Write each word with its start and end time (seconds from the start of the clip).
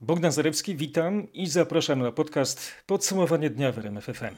Bogdan 0.00 0.32
Zarewski, 0.32 0.76
witam 0.76 1.32
i 1.32 1.46
zapraszam 1.46 2.02
na 2.02 2.12
podcast 2.12 2.72
Podsumowanie 2.86 3.50
dnia 3.50 3.72
w 3.72 3.78
RMF 3.78 4.04
FM. 4.04 4.34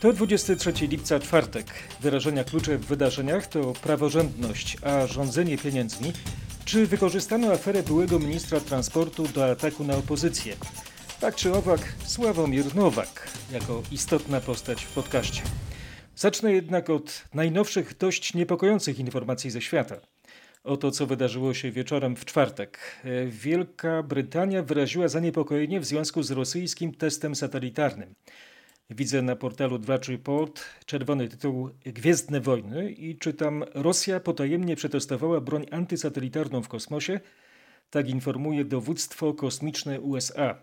To 0.00 0.12
23 0.12 0.72
lipca, 0.86 1.20
czwartek. 1.20 1.66
Wyrażenia 2.00 2.44
klucze 2.44 2.78
w 2.78 2.86
wydarzeniach 2.86 3.46
to 3.46 3.72
praworządność, 3.72 4.76
a 4.82 5.06
rządzenie 5.06 5.58
pieniędzmi. 5.58 6.12
Czy 6.64 6.86
wykorzystano 6.86 7.52
aferę 7.52 7.82
byłego 7.82 8.18
ministra 8.18 8.60
transportu 8.60 9.28
do 9.28 9.50
ataku 9.50 9.84
na 9.84 9.96
opozycję? 9.96 10.56
Tak 11.20 11.34
czy 11.34 11.54
owak, 11.54 11.92
Sławomir 12.04 12.74
Nowak 12.74 13.28
jako 13.52 13.82
istotna 13.90 14.40
postać 14.40 14.84
w 14.84 14.94
podcaście. 14.94 15.42
Zacznę 16.16 16.52
jednak 16.52 16.90
od 16.90 17.24
najnowszych, 17.34 17.96
dość 17.98 18.34
niepokojących 18.34 18.98
informacji 18.98 19.50
ze 19.50 19.60
świata 19.60 20.11
o 20.64 20.76
to, 20.76 20.90
co 20.90 21.06
wydarzyło 21.06 21.54
się 21.54 21.70
wieczorem 21.70 22.16
w 22.16 22.24
czwartek. 22.24 22.78
Wielka 23.26 24.02
Brytania 24.02 24.62
wyraziła 24.62 25.08
zaniepokojenie 25.08 25.80
w 25.80 25.84
związku 25.84 26.22
z 26.22 26.30
rosyjskim 26.30 26.94
testem 26.94 27.34
satelitarnym. 27.34 28.14
Widzę 28.90 29.22
na 29.22 29.36
portalu 29.36 29.78
Dwacz 29.78 30.08
Report 30.08 30.64
czerwony 30.86 31.28
tytuł 31.28 31.70
Gwiezdne 31.84 32.40
Wojny 32.40 32.92
i 32.92 33.18
czytam 33.18 33.64
Rosja 33.74 34.20
potajemnie 34.20 34.76
przetestowała 34.76 35.40
broń 35.40 35.66
antysatelitarną 35.70 36.62
w 36.62 36.68
kosmosie. 36.68 37.20
Tak 37.90 38.08
informuje 38.08 38.64
dowództwo 38.64 39.34
kosmiczne 39.34 40.00
USA. 40.00 40.58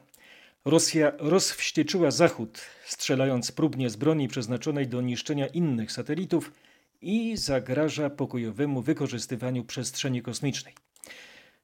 Rosja 0.66 1.12
rozwścieczyła 1.18 2.12
Zachód, 2.12 2.62
strzelając 2.86 3.52
próbnie 3.52 3.90
z 3.90 3.95
broni 3.95 4.28
przeznaczonej 4.28 4.88
do 4.88 5.02
niszczenia 5.02 5.48
innych 5.48 5.92
satelitów– 5.92 6.52
i 7.02 7.38
zagraża 7.38 8.09
pokojowemu 8.09 8.81
wykorzystywaniu 8.81 9.63
przestrzeni 9.63 10.21
kosmicznej. 10.21 10.73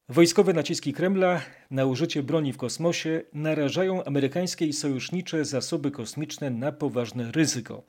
Wojskowe 0.09 0.53
naciski 0.53 0.94
Kremla 0.94 1.41
na 1.71 1.85
użycie 1.85 2.23
broni 2.23 2.53
w 2.53 2.58
kosmosie 2.58 3.21
narażają 3.34 4.03
amerykańskie 4.03 4.66
i 4.66 4.73
sojusznicze 4.73 5.45
zasoby 5.45 5.91
kosmiczne 5.91 6.50
na 6.50 6.72
poważne 6.72 7.31
ryzyko, 7.31 7.83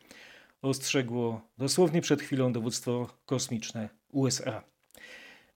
ostrzegło 0.62 1.40
dosłownie 1.58 2.00
przed 2.00 2.22
chwilą 2.22 2.52
dowództwo 2.52 3.08
kosmiczne 3.26 3.88
USA. 4.12 4.62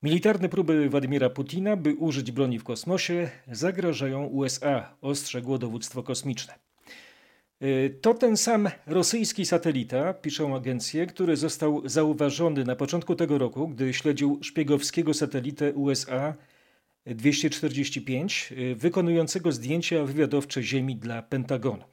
Militarne 0.02 0.48
próby 0.48 0.88
Władimira 0.88 1.30
Putina, 1.30 1.76
by 1.76 1.94
użyć 1.94 2.32
broni 2.32 2.58
w 2.58 2.64
kosmosie, 2.64 3.30
zagrażają 3.52 4.26
USA, 4.26 4.96
ostrzegło 5.00 5.58
dowództwo 5.58 6.02
kosmiczne. 6.02 6.69
Y, 7.62 7.98
to 8.00 8.14
ten 8.14 8.36
sam 8.36 8.68
rosyjski 8.86 9.46
satelita, 9.46 10.14
piszą 10.14 10.56
agencje, 10.56 11.06
który 11.06 11.36
został 11.36 11.88
zauważony 11.88 12.64
na 12.64 12.76
początku 12.76 13.14
tego 13.14 13.38
roku, 13.38 13.68
gdy 13.68 13.94
śledził 13.94 14.38
szpiegowskiego 14.42 15.14
satelitę 15.14 15.72
USA 15.72 16.34
245, 17.06 18.52
y, 18.52 18.74
wykonującego 18.74 19.52
zdjęcia 19.52 20.04
wywiadowcze 20.04 20.62
Ziemi 20.62 20.96
dla 20.96 21.22
Pentagonu. 21.22 21.84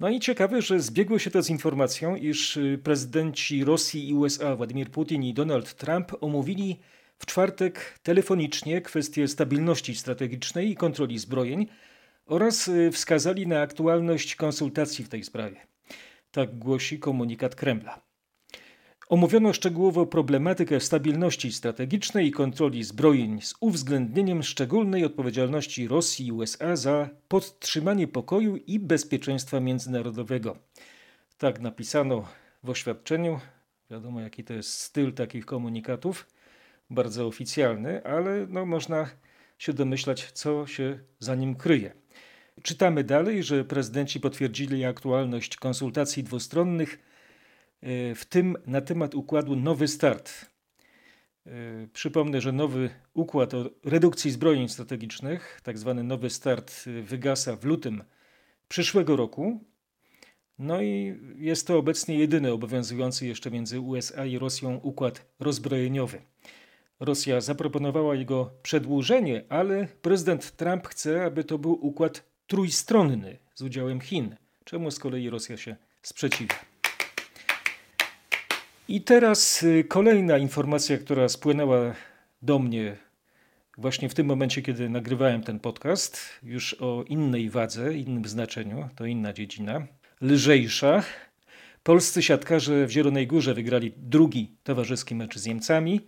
No 0.00 0.08
i 0.08 0.20
ciekawe, 0.20 0.62
że 0.62 0.80
zbiegło 0.80 1.18
się 1.18 1.30
to 1.30 1.42
z 1.42 1.50
informacją, 1.50 2.16
iż 2.16 2.56
y, 2.56 2.80
prezydenci 2.82 3.64
Rosji 3.64 4.08
i 4.08 4.14
USA 4.14 4.56
Władimir 4.56 4.90
Putin 4.90 5.22
i 5.22 5.34
Donald 5.34 5.74
Trump 5.74 6.12
omówili 6.20 6.80
w 7.18 7.26
czwartek 7.26 7.98
telefonicznie 8.02 8.80
kwestie 8.80 9.28
stabilności 9.28 9.94
strategicznej 9.94 10.70
i 10.70 10.76
kontroli 10.76 11.18
zbrojeń 11.18 11.66
oraz 12.26 12.68
y, 12.68 12.90
wskazali 12.90 13.46
na 13.46 13.60
aktualność 13.60 14.36
konsultacji 14.36 15.04
w 15.04 15.08
tej 15.08 15.24
sprawie. 15.24 15.66
Tak 16.30 16.58
głosi 16.58 16.98
komunikat 16.98 17.54
Kremla. 17.54 18.06
Omówiono 19.08 19.52
szczegółowo 19.52 20.06
problematykę 20.06 20.80
stabilności 20.80 21.52
strategicznej 21.52 22.26
i 22.26 22.32
kontroli 22.32 22.84
zbrojeń 22.84 23.40
z 23.40 23.54
uwzględnieniem 23.60 24.42
szczególnej 24.42 25.04
odpowiedzialności 25.04 25.88
Rosji 25.88 26.26
i 26.26 26.32
USA 26.32 26.76
za 26.76 27.08
podtrzymanie 27.28 28.08
pokoju 28.08 28.56
i 28.56 28.78
bezpieczeństwa 28.78 29.60
międzynarodowego. 29.60 30.58
Tak 31.38 31.60
napisano 31.60 32.28
w 32.62 32.70
oświadczeniu. 32.70 33.40
Wiadomo, 33.90 34.20
jaki 34.20 34.44
to 34.44 34.54
jest 34.54 34.70
styl 34.70 35.12
takich 35.12 35.46
komunikatów, 35.46 36.26
bardzo 36.90 37.26
oficjalny, 37.26 38.04
ale 38.04 38.46
no, 38.48 38.66
można 38.66 39.10
się 39.58 39.72
domyślać, 39.72 40.32
co 40.32 40.66
się 40.66 40.98
za 41.18 41.34
nim 41.34 41.54
kryje. 41.54 42.05
Czytamy 42.62 43.04
dalej, 43.04 43.42
że 43.42 43.64
prezydenci 43.64 44.20
potwierdzili 44.20 44.84
aktualność 44.84 45.56
konsultacji 45.56 46.22
dwustronnych, 46.24 46.98
e, 47.82 48.14
w 48.14 48.24
tym 48.24 48.56
na 48.66 48.80
temat 48.80 49.14
układu 49.14 49.56
Nowy 49.56 49.88
Start. 49.88 50.46
E, 51.46 51.50
przypomnę, 51.92 52.40
że 52.40 52.52
nowy 52.52 52.90
układ 53.14 53.54
o 53.54 53.70
redukcji 53.84 54.30
zbrojeń 54.30 54.68
strategicznych, 54.68 55.60
tak 55.62 55.78
zwany 55.78 56.02
Nowy 56.02 56.30
Start, 56.30 56.84
e, 56.86 57.02
wygasa 57.02 57.56
w 57.56 57.64
lutym 57.64 58.04
przyszłego 58.68 59.16
roku. 59.16 59.64
No 60.58 60.82
i 60.82 61.20
jest 61.36 61.66
to 61.66 61.78
obecnie 61.78 62.18
jedyny 62.18 62.52
obowiązujący 62.52 63.26
jeszcze 63.26 63.50
między 63.50 63.80
USA 63.80 64.26
i 64.26 64.38
Rosją 64.38 64.76
układ 64.76 65.26
rozbrojeniowy. 65.40 66.22
Rosja 67.00 67.40
zaproponowała 67.40 68.14
jego 68.14 68.50
przedłużenie, 68.62 69.44
ale 69.48 69.88
prezydent 70.02 70.56
Trump 70.56 70.86
chce, 70.86 71.24
aby 71.24 71.44
to 71.44 71.58
był 71.58 71.86
układ 71.86 72.35
trójstronny 72.46 73.38
z 73.54 73.62
udziałem 73.62 74.00
Chin, 74.00 74.36
czemu 74.64 74.90
z 74.90 74.98
kolei 74.98 75.30
Rosja 75.30 75.56
się 75.56 75.76
sprzeciwia. 76.02 76.56
I 78.88 79.00
teraz 79.00 79.62
y, 79.62 79.84
kolejna 79.88 80.38
informacja, 80.38 80.98
która 80.98 81.28
spłynęła 81.28 81.94
do 82.42 82.58
mnie 82.58 82.96
właśnie 83.78 84.08
w 84.08 84.14
tym 84.14 84.26
momencie, 84.26 84.62
kiedy 84.62 84.88
nagrywałem 84.88 85.42
ten 85.42 85.60
podcast, 85.60 86.20
już 86.42 86.74
o 86.74 87.04
innej 87.08 87.50
wadze, 87.50 87.94
innym 87.94 88.24
znaczeniu, 88.24 88.88
to 88.96 89.06
inna 89.06 89.32
dziedzina, 89.32 89.86
lżejsza. 90.20 91.02
Polscy 91.82 92.22
siatkarze 92.22 92.86
w 92.86 92.90
Zielonej 92.90 93.26
Górze 93.26 93.54
wygrali 93.54 93.92
drugi 93.96 94.56
towarzyski 94.64 95.14
mecz 95.14 95.38
z 95.38 95.46
Niemcami. 95.46 96.00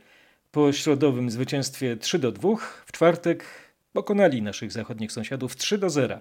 Po 0.51 0.73
środowym 0.73 1.31
zwycięstwie 1.31 1.97
3 1.97 2.19
do 2.19 2.33
2 2.33 2.57
w 2.87 2.93
czwartek 2.93 3.45
Pokonali 3.93 4.43
naszych 4.43 4.73
zachodnich 4.73 5.13
sąsiadów 5.13 5.57
3 5.57 5.79
do 5.79 5.91
0. 5.91 6.21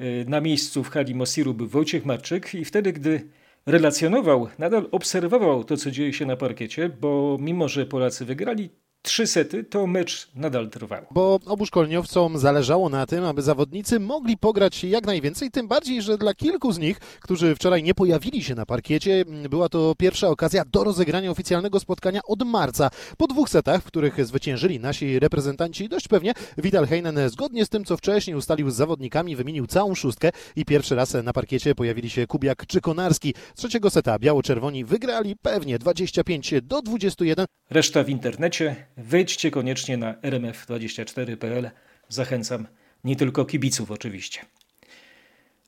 Y, 0.00 0.24
na 0.28 0.40
miejscu 0.40 0.84
w 0.84 0.90
hali 0.90 1.14
Mosiru 1.14 1.54
był 1.54 1.66
Wojciech 1.66 2.04
Marczyk 2.04 2.54
i 2.54 2.64
wtedy, 2.64 2.92
gdy 2.92 3.30
relacjonował, 3.66 4.48
nadal 4.58 4.88
obserwował 4.90 5.64
to, 5.64 5.76
co 5.76 5.90
dzieje 5.90 6.12
się 6.12 6.26
na 6.26 6.36
parkiecie, 6.36 6.88
bo 6.88 7.36
mimo, 7.40 7.68
że 7.68 7.86
Polacy 7.86 8.24
wygrali, 8.24 8.70
trzy 9.02 9.26
sety, 9.26 9.64
to 9.64 9.86
mecz 9.86 10.30
nadal 10.34 10.70
trwał. 10.70 11.06
Bo 11.10 11.38
obu 11.46 11.66
szkoleniowcom 11.66 12.38
zależało 12.38 12.88
na 12.88 13.06
tym, 13.06 13.24
aby 13.24 13.42
zawodnicy 13.42 14.00
mogli 14.00 14.36
pograć 14.36 14.84
jak 14.84 15.06
najwięcej, 15.06 15.50
tym 15.50 15.68
bardziej, 15.68 16.02
że 16.02 16.18
dla 16.18 16.34
kilku 16.34 16.72
z 16.72 16.78
nich, 16.78 16.98
którzy 16.98 17.54
wczoraj 17.54 17.82
nie 17.82 17.94
pojawili 17.94 18.44
się 18.44 18.54
na 18.54 18.66
parkiecie, 18.66 19.24
była 19.50 19.68
to 19.68 19.94
pierwsza 19.98 20.28
okazja 20.28 20.64
do 20.64 20.84
rozegrania 20.84 21.30
oficjalnego 21.30 21.80
spotkania 21.80 22.20
od 22.24 22.42
marca. 22.42 22.90
Po 23.16 23.26
dwóch 23.26 23.50
setach, 23.50 23.82
w 23.82 23.86
których 23.86 24.26
zwyciężyli 24.26 24.80
nasi 24.80 25.18
reprezentanci 25.18 25.88
dość 25.88 26.08
pewnie, 26.08 26.32
Vital 26.58 26.86
Heinen 26.86 27.28
zgodnie 27.28 27.64
z 27.64 27.68
tym, 27.68 27.84
co 27.84 27.96
wcześniej 27.96 28.36
ustalił 28.36 28.70
z 28.70 28.74
zawodnikami, 28.74 29.36
wymienił 29.36 29.66
całą 29.66 29.94
szóstkę 29.94 30.30
i 30.56 30.64
pierwszy 30.64 30.94
raz 30.94 31.14
na 31.24 31.32
parkiecie 31.32 31.74
pojawili 31.74 32.10
się 32.10 32.26
Kubiak 32.26 32.66
czy 32.66 32.80
Konarski. 32.80 33.34
Trzeciego 33.56 33.90
seta 33.90 34.18
biało-czerwoni 34.18 34.84
wygrali 34.84 35.36
pewnie 35.36 35.78
25 35.78 36.54
do 36.62 36.82
21. 36.82 37.46
Reszta 37.70 38.04
w 38.04 38.08
internecie 38.08 38.89
Wejdźcie 38.96 39.50
koniecznie 39.50 39.96
na 39.96 40.14
rmf24.pl. 40.14 41.70
Zachęcam 42.08 42.66
nie 43.04 43.16
tylko 43.16 43.44
kibiców 43.44 43.90
oczywiście. 43.90 44.40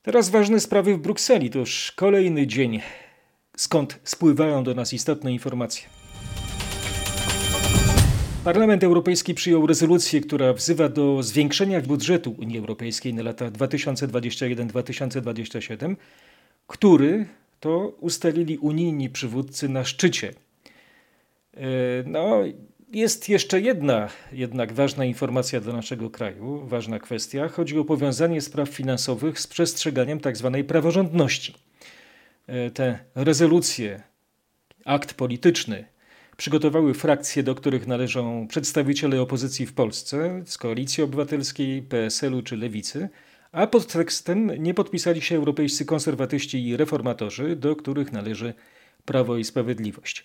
Teraz 0.03 0.31
ważne 0.31 0.60
sprawy 0.60 0.94
w 0.94 0.99
Brukseli. 0.99 1.50
To 1.50 1.59
już 1.59 1.93
kolejny 1.97 2.47
dzień, 2.47 2.81
skąd 3.56 4.00
spływają 4.05 4.65
do 4.65 4.75
nas 4.75 4.93
istotne 4.93 5.32
informacje. 5.32 5.88
Parlament 8.44 8.84
Europejski 8.84 9.34
przyjął 9.34 9.66
rezolucję, 9.66 10.21
która 10.21 10.53
wzywa 10.53 10.88
do 10.88 11.22
zwiększenia 11.22 11.81
budżetu 11.81 12.34
Unii 12.38 12.59
Europejskiej 12.59 13.14
na 13.14 13.23
lata 13.23 13.50
2021-2027, 13.50 15.96
który 16.67 17.26
to 17.61 17.88
ustalili 18.00 18.58
unijni 18.58 19.11
przywódcy 19.11 19.69
na 19.69 19.85
szczycie. 19.85 20.35
E, 21.55 21.61
no, 22.06 22.43
jest 22.93 23.29
jeszcze 23.29 23.61
jedna 23.61 24.09
jednak 24.33 24.73
ważna 24.73 25.05
informacja 25.05 25.61
dla 25.61 25.73
naszego 25.73 26.11
kraju, 26.11 26.67
ważna 26.67 26.99
kwestia. 26.99 27.49
Chodzi 27.49 27.79
o 27.79 27.85
powiązanie 27.85 28.41
spraw 28.41 28.69
finansowych 28.69 29.41
z 29.41 29.47
przestrzeganiem 29.47 30.21
tzw. 30.21 30.50
Tak 30.55 30.67
praworządności. 30.67 31.55
E, 32.47 32.71
te 32.71 32.99
rezolucje, 33.15 34.03
akt 34.85 35.15
polityczny 35.15 35.85
przygotowały 36.37 36.94
frakcje, 36.94 37.43
do 37.43 37.55
których 37.55 37.87
należą 37.87 38.47
przedstawiciele 38.49 39.21
opozycji 39.21 39.67
w 39.67 39.75
Polsce 39.75 40.43
z 40.47 40.59
Koalicji 40.59 41.05
Obywatelskiej, 41.05 41.83
PSL-u 41.83 42.43
czy 42.43 42.56
Lewicy, 42.56 43.09
a 43.53 43.67
pod 43.67 43.87
tekstem 43.87 44.62
nie 44.62 44.75
podpisali 44.75 45.21
się 45.21 45.37
europejscy 45.37 45.85
konserwatyści 45.85 46.69
i 46.69 46.77
reformatorzy, 46.77 47.56
do 47.56 47.77
których 47.77 48.12
należy 48.12 48.55
Prawo 49.05 49.37
i 49.37 49.44
Sprawiedliwość. 49.44 50.25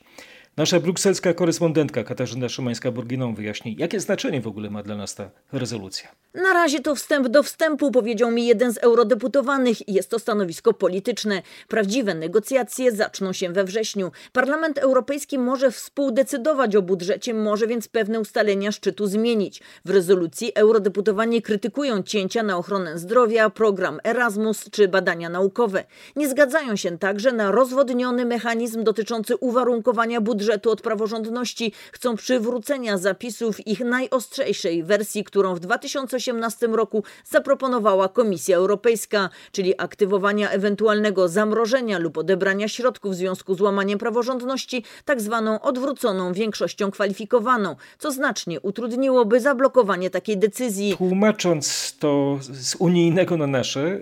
Nasza 0.57 0.79
brukselska 0.79 1.33
korespondentka 1.33 2.03
Katarzyna 2.03 2.47
Szymańska-Burginą 2.47 3.35
wyjaśni, 3.35 3.75
jakie 3.79 3.99
znaczenie 3.99 4.41
w 4.41 4.47
ogóle 4.47 4.69
ma 4.69 4.83
dla 4.83 4.97
nas 4.97 5.15
ta 5.15 5.29
rezolucja. 5.51 6.09
Na 6.33 6.53
razie 6.53 6.79
to 6.79 6.95
wstęp 6.95 7.27
do 7.27 7.43
wstępu, 7.43 7.91
powiedział 7.91 8.31
mi 8.31 8.45
jeden 8.45 8.73
z 8.73 8.77
eurodeputowanych. 8.77 9.89
Jest 9.89 10.09
to 10.09 10.19
stanowisko 10.19 10.73
polityczne. 10.73 11.41
Prawdziwe 11.67 12.15
negocjacje 12.15 12.91
zaczną 12.91 13.33
się 13.33 13.49
we 13.49 13.63
wrześniu. 13.63 14.11
Parlament 14.33 14.77
Europejski 14.77 15.39
może 15.39 15.71
współdecydować 15.71 16.75
o 16.75 16.81
budżecie, 16.81 17.33
może 17.33 17.67
więc 17.67 17.87
pewne 17.87 18.19
ustalenia 18.19 18.71
szczytu 18.71 19.07
zmienić. 19.07 19.61
W 19.85 19.89
rezolucji 19.89 20.51
eurodeputowani 20.55 21.41
krytykują 21.41 22.03
cięcia 22.03 22.43
na 22.43 22.57
ochronę 22.57 22.99
zdrowia, 22.99 23.49
program 23.49 23.99
Erasmus 24.03 24.69
czy 24.71 24.87
badania 24.87 25.29
naukowe. 25.29 25.83
Nie 26.15 26.29
zgadzają 26.29 26.75
się 26.75 26.97
także 26.97 27.31
na 27.31 27.51
rozwodniony 27.51 28.25
mechanizm 28.25 28.83
dotyczący 28.83 29.35
uwarunkowania 29.35 30.21
budżetu 30.21 30.46
od 30.53 30.81
praworządności. 30.81 31.73
Chcą 31.91 32.15
przywrócenia 32.15 32.97
zapisów 32.97 33.67
ich 33.67 33.79
najostrzejszej 33.79 34.83
wersji, 34.83 35.23
którą 35.23 35.55
w 35.55 35.59
2018 35.59 36.67
roku 36.67 37.03
zaproponowała 37.25 38.09
Komisja 38.09 38.57
Europejska, 38.57 39.29
czyli 39.51 39.73
aktywowania 39.77 40.49
ewentualnego 40.49 41.27
zamrożenia 41.29 41.99
lub 41.99 42.17
odebrania 42.17 42.67
środków 42.67 43.11
w 43.11 43.15
związku 43.15 43.55
z 43.55 43.61
łamaniem 43.61 43.99
praworządności, 43.99 44.83
tak 45.05 45.21
zwaną 45.21 45.61
odwróconą 45.61 46.33
większością 46.33 46.91
kwalifikowaną, 46.91 47.75
co 47.99 48.11
znacznie 48.11 48.61
utrudniłoby 48.61 49.39
zablokowanie 49.39 50.09
takiej 50.09 50.37
decyzji. 50.37 50.95
Tłumacząc 50.97 51.95
to 51.99 52.39
z 52.41 52.75
unijnego 52.75 53.37
na 53.37 53.47
nasze, 53.47 53.99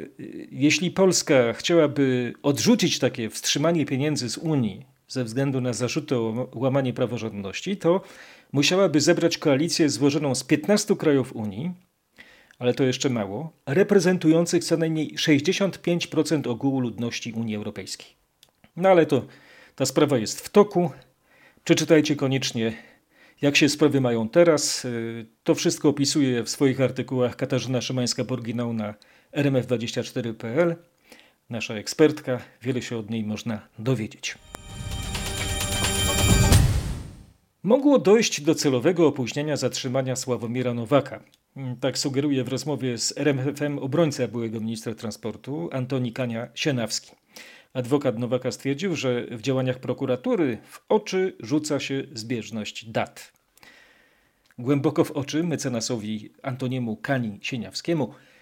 jeśli 0.52 0.92
Polska 0.92 1.54
chciałaby 1.54 2.34
odrzucić 2.44 3.00
takie 3.00 3.30
wstrzymanie 3.30 3.86
pieniędzy 3.86 4.30
z 4.30 4.38
Unii 4.38 4.95
ze 5.08 5.24
względu 5.24 5.62
na 5.62 5.74
zarzuty 5.74 6.16
o 6.16 6.50
łamanie 6.56 6.94
praworządności, 6.94 7.78
to 7.78 8.02
musiałaby 8.52 9.02
zebrać 9.02 9.38
koalicję 9.38 9.90
złożoną 9.90 10.36
z 10.36 10.44
15 10.44 10.96
krajów 10.96 11.36
Unii, 11.36 11.72
ale 12.60 12.74
to 12.74 12.84
jeszcze 12.84 13.10
mało, 13.10 13.54
reprezentujących 13.66 14.64
co 14.64 14.78
najmniej 14.78 15.16
65% 15.16 16.50
ogółu 16.50 16.80
ludności 16.80 17.34
Unii 17.34 17.56
Europejskiej. 17.56 18.08
No 18.76 18.90
ale 18.90 19.06
to 19.06 19.26
ta 19.76 19.86
sprawa 19.86 20.18
jest 20.18 20.42
w 20.42 20.50
toku. 20.50 20.92
Przeczytajcie 21.64 22.16
koniecznie, 22.16 22.74
jak 23.42 23.56
się 23.56 23.70
sprawy 23.70 24.02
mają 24.02 24.30
teraz. 24.30 24.88
To 25.44 25.56
wszystko 25.56 25.90
opisuje 25.90 26.44
w 26.44 26.50
swoich 26.50 26.82
artykułach 26.82 27.36
Katarzyna 27.36 27.80
Szymańska-Borginał 27.80 28.74
na 28.74 28.94
rmf24.pl. 29.34 30.76
Nasza 31.50 31.74
ekspertka, 31.74 32.40
wiele 32.62 32.82
się 32.82 32.98
od 32.98 33.10
niej 33.10 33.24
można 33.24 33.68
dowiedzieć. 33.80 34.36
Mogło 37.66 38.00
dojść 38.00 38.42
do 38.42 38.56
celowego 38.56 39.08
opóźnienia 39.08 39.58
zatrzymania 39.58 40.16
Sławomira 40.16 40.74
Nowaka. 40.74 41.24
Tak 41.80 41.98
sugeruje 41.98 42.44
w 42.44 42.48
rozmowie 42.48 42.98
z 42.98 43.18
RMFM 43.18 43.80
obrońca 43.80 44.28
byłego 44.28 44.60
ministra 44.60 44.96
transportu 44.96 45.70
Antoni 45.72 46.14
Kania-Sienawski. 46.14 47.12
Adwokat 47.74 48.20
Nowaka 48.20 48.52
stwierdził, 48.52 48.96
że 48.96 49.26
w 49.32 49.42
działaniach 49.42 49.80
prokuratury 49.80 50.58
w 50.70 50.80
oczy 50.90 51.36
rzuca 51.40 51.80
się 51.80 52.04
zbieżność 52.14 52.86
dat. 52.86 53.32
Głęboko 54.60 55.04
w 55.04 55.12
oczy 55.12 55.44
mecenasowi 55.44 56.30
Antoniemu 56.44 56.96
Kani-Sieniawskiemu 57.02 58.08
Y, 58.08 58.35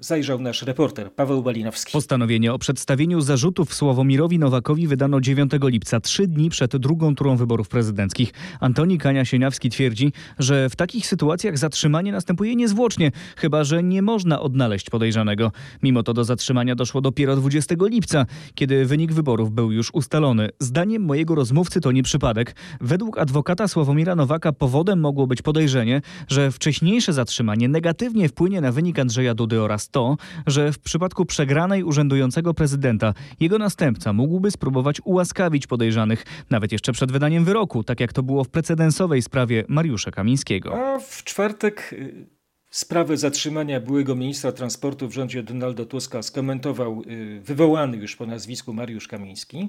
zajrzał 0.00 0.40
nasz 0.40 0.62
reporter 0.62 1.12
Paweł 1.12 1.42
Balinowski. 1.42 1.92
Postanowienie 1.92 2.52
o 2.52 2.58
przedstawieniu 2.58 3.20
zarzutów 3.20 3.74
Sławomirowi 3.74 4.38
Nowakowi 4.38 4.86
wydano 4.86 5.20
9 5.20 5.52
lipca, 5.62 6.00
trzy 6.00 6.26
dni 6.26 6.50
przed 6.50 6.76
drugą 6.76 7.14
turą 7.14 7.36
wyborów 7.36 7.68
prezydenckich. 7.68 8.32
Antoni 8.60 8.98
Kania-Sieniawski 8.98 9.70
twierdzi, 9.70 10.12
że 10.38 10.70
w 10.70 10.76
takich 10.76 11.06
sytuacjach 11.06 11.58
zatrzymanie 11.58 12.12
następuje 12.12 12.56
niezwłocznie, 12.56 13.12
chyba 13.36 13.64
że 13.64 13.82
nie 13.82 14.02
można 14.02 14.40
odnaleźć 14.40 14.90
podejrzanego. 14.90 15.52
Mimo 15.82 16.02
to 16.02 16.14
do 16.14 16.24
zatrzymania 16.24 16.74
doszło 16.74 17.00
dopiero 17.00 17.36
20 17.36 17.74
lipca, 17.80 18.26
kiedy 18.54 18.86
wynik 18.86 19.12
wyborów 19.12 19.50
był 19.50 19.72
już 19.72 19.90
ustalony. 19.94 20.48
Zdaniem 20.58 21.02
mojego 21.02 21.34
rozmówcy 21.34 21.80
to 21.80 21.92
nie 21.92 22.02
przypadek. 22.02 22.54
Według 22.80 23.18
adwokata 23.18 23.68
Sławomira 23.68 24.16
Nowaka 24.16 24.52
powodem 24.52 25.00
mogło 25.00 25.26
być 25.26 25.42
podejrzenie, 25.42 26.02
że 26.28 26.50
wcześniejsze 26.50 27.12
zatrzymanie 27.12 27.68
negatywnie 27.68 28.28
wpłynie 28.28 28.60
na 28.60 28.72
wynik 28.72 28.98
Andrzeja 28.98 29.34
Dudy 29.34 29.57
oraz 29.62 29.88
to, 29.88 30.16
że 30.46 30.72
w 30.72 30.78
przypadku 30.78 31.26
przegranej 31.26 31.84
urzędującego 31.84 32.54
prezydenta 32.54 33.14
jego 33.40 33.58
następca 33.58 34.12
mógłby 34.12 34.50
spróbować 34.50 35.00
ułaskawić 35.04 35.66
podejrzanych, 35.66 36.24
nawet 36.50 36.72
jeszcze 36.72 36.92
przed 36.92 37.12
wydaniem 37.12 37.44
wyroku, 37.44 37.84
tak 37.84 38.00
jak 38.00 38.12
to 38.12 38.22
było 38.22 38.44
w 38.44 38.48
precedensowej 38.48 39.22
sprawie 39.22 39.64
Mariusza 39.68 40.10
Kamińskiego. 40.10 40.74
A 40.74 40.98
w 40.98 41.24
czwartek 41.24 41.90
y, 41.92 42.26
sprawę 42.70 43.16
zatrzymania 43.16 43.80
byłego 43.80 44.14
ministra 44.14 44.52
transportu 44.52 45.08
w 45.08 45.14
rządzie 45.14 45.42
Donalda 45.42 45.84
Tuska 45.84 46.22
skomentował 46.22 47.02
y, 47.06 47.40
wywołany 47.40 47.96
już 47.96 48.16
po 48.16 48.26
nazwisku 48.26 48.72
Mariusz 48.72 49.08
Kamiński. 49.08 49.68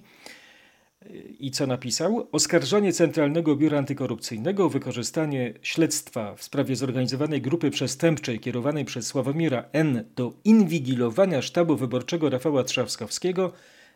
I 1.39 1.51
co 1.51 1.67
napisał? 1.67 2.27
Oskarżanie 2.31 2.93
Centralnego 2.93 3.55
Biura 3.55 3.77
Antykorupcyjnego 3.77 4.65
o 4.65 4.69
wykorzystanie 4.69 5.53
śledztwa 5.61 6.35
w 6.35 6.43
sprawie 6.43 6.75
zorganizowanej 6.75 7.41
grupy 7.41 7.71
przestępczej 7.71 8.39
kierowanej 8.39 8.85
przez 8.85 9.07
Sławomira 9.07 9.65
N. 9.71 10.03
do 10.15 10.33
inwigilowania 10.43 11.41
sztabu 11.41 11.75
wyborczego 11.75 12.29
Rafała 12.29 12.63
Trzaskowskiego 12.63 13.53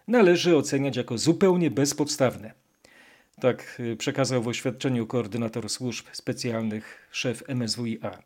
należy 0.07 0.57
oceniać 0.57 0.98
jako 0.98 1.18
zupełnie 1.18 1.71
bezpodstawne. 1.71 2.54
Tak 3.39 3.77
y, 3.80 3.95
przekazał 3.95 4.44
w 4.44 4.48
oświadczeniu 4.48 5.07
koordynator 5.07 5.69
służb 5.69 6.06
specjalnych 6.12 7.07
szef 7.12 7.44
MSWiA. 7.48 8.19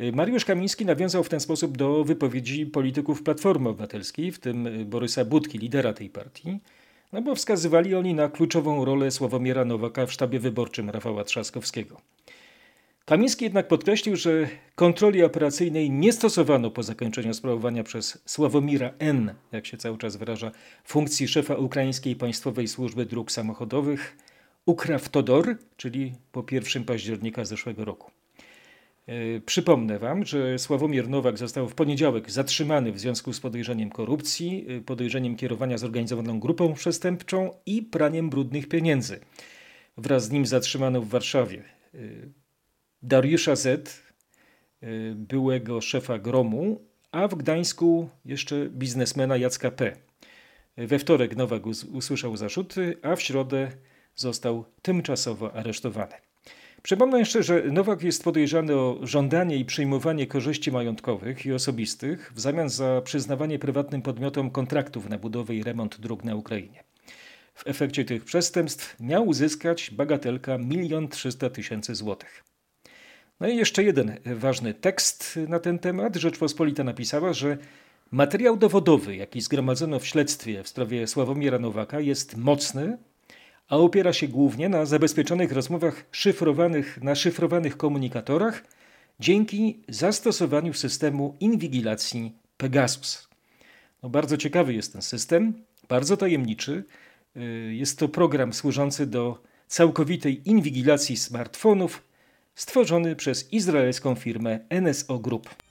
Y, 0.00 0.12
Mariusz 0.12 0.44
Kamiński 0.44 0.86
nawiązał 0.86 1.24
w 1.24 1.28
ten 1.28 1.40
sposób 1.40 1.76
do 1.76 2.04
wypowiedzi 2.04 2.66
polityków 2.66 3.22
Platformy 3.22 3.68
Obywatelskiej, 3.68 4.32
w 4.32 4.38
tym 4.38 4.66
y, 4.66 4.84
Borysa 4.84 5.24
Budki, 5.24 5.58
lidera 5.58 5.92
tej 5.92 6.10
partii, 6.10 6.60
no 7.12 7.22
bo 7.22 7.34
wskazywali 7.34 7.94
oni 7.94 8.14
na 8.14 8.28
kluczową 8.28 8.84
rolę 8.84 9.10
Sławomira 9.10 9.64
Nowaka 9.64 10.06
w 10.06 10.12
sztabie 10.12 10.40
wyborczym 10.40 10.90
Rafała 10.90 11.24
Trzaskowskiego. 11.24 12.00
Kamiński 13.04 13.44
jednak 13.44 13.68
podkreślił, 13.68 14.16
że 14.16 14.48
kontroli 14.74 15.22
operacyjnej 15.22 15.90
nie 15.90 16.12
stosowano 16.12 16.70
po 16.70 16.82
zakończeniu 16.82 17.34
sprawowania 17.34 17.84
przez 17.84 18.22
Sławomira 18.26 18.90
N., 18.98 19.34
jak 19.52 19.66
się 19.66 19.76
cały 19.76 19.98
czas 19.98 20.16
wyraża, 20.16 20.50
funkcji 20.84 21.28
szefa 21.28 21.54
Ukraińskiej 21.54 22.16
Państwowej 22.16 22.68
Służby 22.68 23.06
Dróg 23.06 23.32
Samochodowych 23.32 24.16
Ukrawtodor, 24.66 25.56
czyli 25.76 26.12
po 26.32 26.44
1 26.50 26.84
października 26.84 27.44
zeszłego 27.44 27.84
roku. 27.84 28.17
E, 29.08 29.40
przypomnę 29.40 29.98
Wam, 29.98 30.24
że 30.24 30.58
Sławomir 30.58 31.08
Nowak 31.08 31.38
został 31.38 31.68
w 31.68 31.74
poniedziałek 31.74 32.30
zatrzymany 32.30 32.92
w 32.92 32.98
związku 32.98 33.32
z 33.32 33.40
podejrzeniem 33.40 33.90
korupcji, 33.90 34.66
e, 34.68 34.80
podejrzeniem 34.80 35.36
kierowania 35.36 35.78
zorganizowaną 35.78 36.40
grupą 36.40 36.74
przestępczą 36.74 37.50
i 37.66 37.82
praniem 37.82 38.30
brudnych 38.30 38.68
pieniędzy. 38.68 39.20
Wraz 39.96 40.24
z 40.24 40.30
nim 40.30 40.46
zatrzymano 40.46 41.00
w 41.00 41.08
Warszawie 41.08 41.62
e, 41.94 41.98
Dariusza 43.02 43.56
Z., 43.56 44.08
byłego 45.14 45.80
szefa 45.80 46.18
Gromu, 46.18 46.80
a 47.12 47.28
w 47.28 47.34
Gdańsku 47.34 48.08
jeszcze 48.24 48.70
biznesmena 48.70 49.36
Jacka 49.36 49.70
P. 49.70 49.96
We 50.76 50.98
wtorek 50.98 51.36
Nowak 51.36 51.62
usłyszał 51.92 52.36
zarzuty, 52.36 52.96
a 53.02 53.16
w 53.16 53.22
środę 53.22 53.68
został 54.14 54.64
tymczasowo 54.82 55.54
aresztowany. 55.54 56.27
Przypomnę 56.82 57.18
jeszcze, 57.18 57.42
że 57.42 57.62
Nowak 57.62 58.02
jest 58.02 58.24
podejrzany 58.24 58.74
o 58.74 58.98
żądanie 59.02 59.56
i 59.56 59.64
przyjmowanie 59.64 60.26
korzyści 60.26 60.72
majątkowych 60.72 61.46
i 61.46 61.52
osobistych 61.52 62.32
w 62.34 62.40
zamian 62.40 62.68
za 62.68 63.02
przyznawanie 63.04 63.58
prywatnym 63.58 64.02
podmiotom 64.02 64.50
kontraktów 64.50 65.08
na 65.08 65.18
budowę 65.18 65.54
i 65.54 65.62
remont 65.62 66.00
dróg 66.00 66.24
na 66.24 66.34
Ukrainie. 66.34 66.84
W 67.54 67.66
efekcie 67.66 68.04
tych 68.04 68.24
przestępstw 68.24 69.00
miał 69.00 69.26
uzyskać 69.26 69.90
bagatelka 69.90 70.58
1 70.70 71.08
300 71.08 71.50
tysięcy 71.50 71.94
złotych. 71.94 72.44
No 73.40 73.48
i 73.48 73.56
jeszcze 73.56 73.82
jeden 73.82 74.18
ważny 74.24 74.74
tekst 74.74 75.38
na 75.48 75.58
ten 75.58 75.78
temat. 75.78 76.16
Rzeczpospolita 76.16 76.84
napisała, 76.84 77.32
że 77.32 77.58
materiał 78.10 78.56
dowodowy, 78.56 79.16
jaki 79.16 79.40
zgromadzono 79.40 79.98
w 79.98 80.06
śledztwie 80.06 80.62
w 80.62 80.68
sprawie 80.68 81.06
Sławomira 81.06 81.58
Nowaka, 81.58 82.00
jest 82.00 82.36
mocny, 82.36 82.98
a 83.68 83.76
opiera 83.76 84.12
się 84.12 84.28
głównie 84.28 84.68
na 84.68 84.86
zabezpieczonych 84.86 85.52
rozmowach 85.52 86.04
szyfrowanych 86.12 87.02
na 87.02 87.14
szyfrowanych 87.14 87.76
komunikatorach 87.76 88.64
dzięki 89.20 89.80
zastosowaniu 89.88 90.74
systemu 90.74 91.36
inwigilacji 91.40 92.32
Pegasus. 92.56 93.28
No 94.02 94.08
bardzo 94.08 94.36
ciekawy 94.36 94.74
jest 94.74 94.92
ten 94.92 95.02
system, 95.02 95.54
bardzo 95.88 96.16
tajemniczy. 96.16 96.84
Y, 97.36 97.74
jest 97.74 97.98
to 97.98 98.08
program 98.08 98.52
służący 98.52 99.06
do 99.06 99.42
całkowitej 99.66 100.48
inwigilacji 100.48 101.16
smartfonów, 101.16 102.02
stworzony 102.54 103.16
przez 103.16 103.52
izraelską 103.52 104.14
firmę 104.14 104.58
NSO 104.70 105.18
Group. 105.18 105.67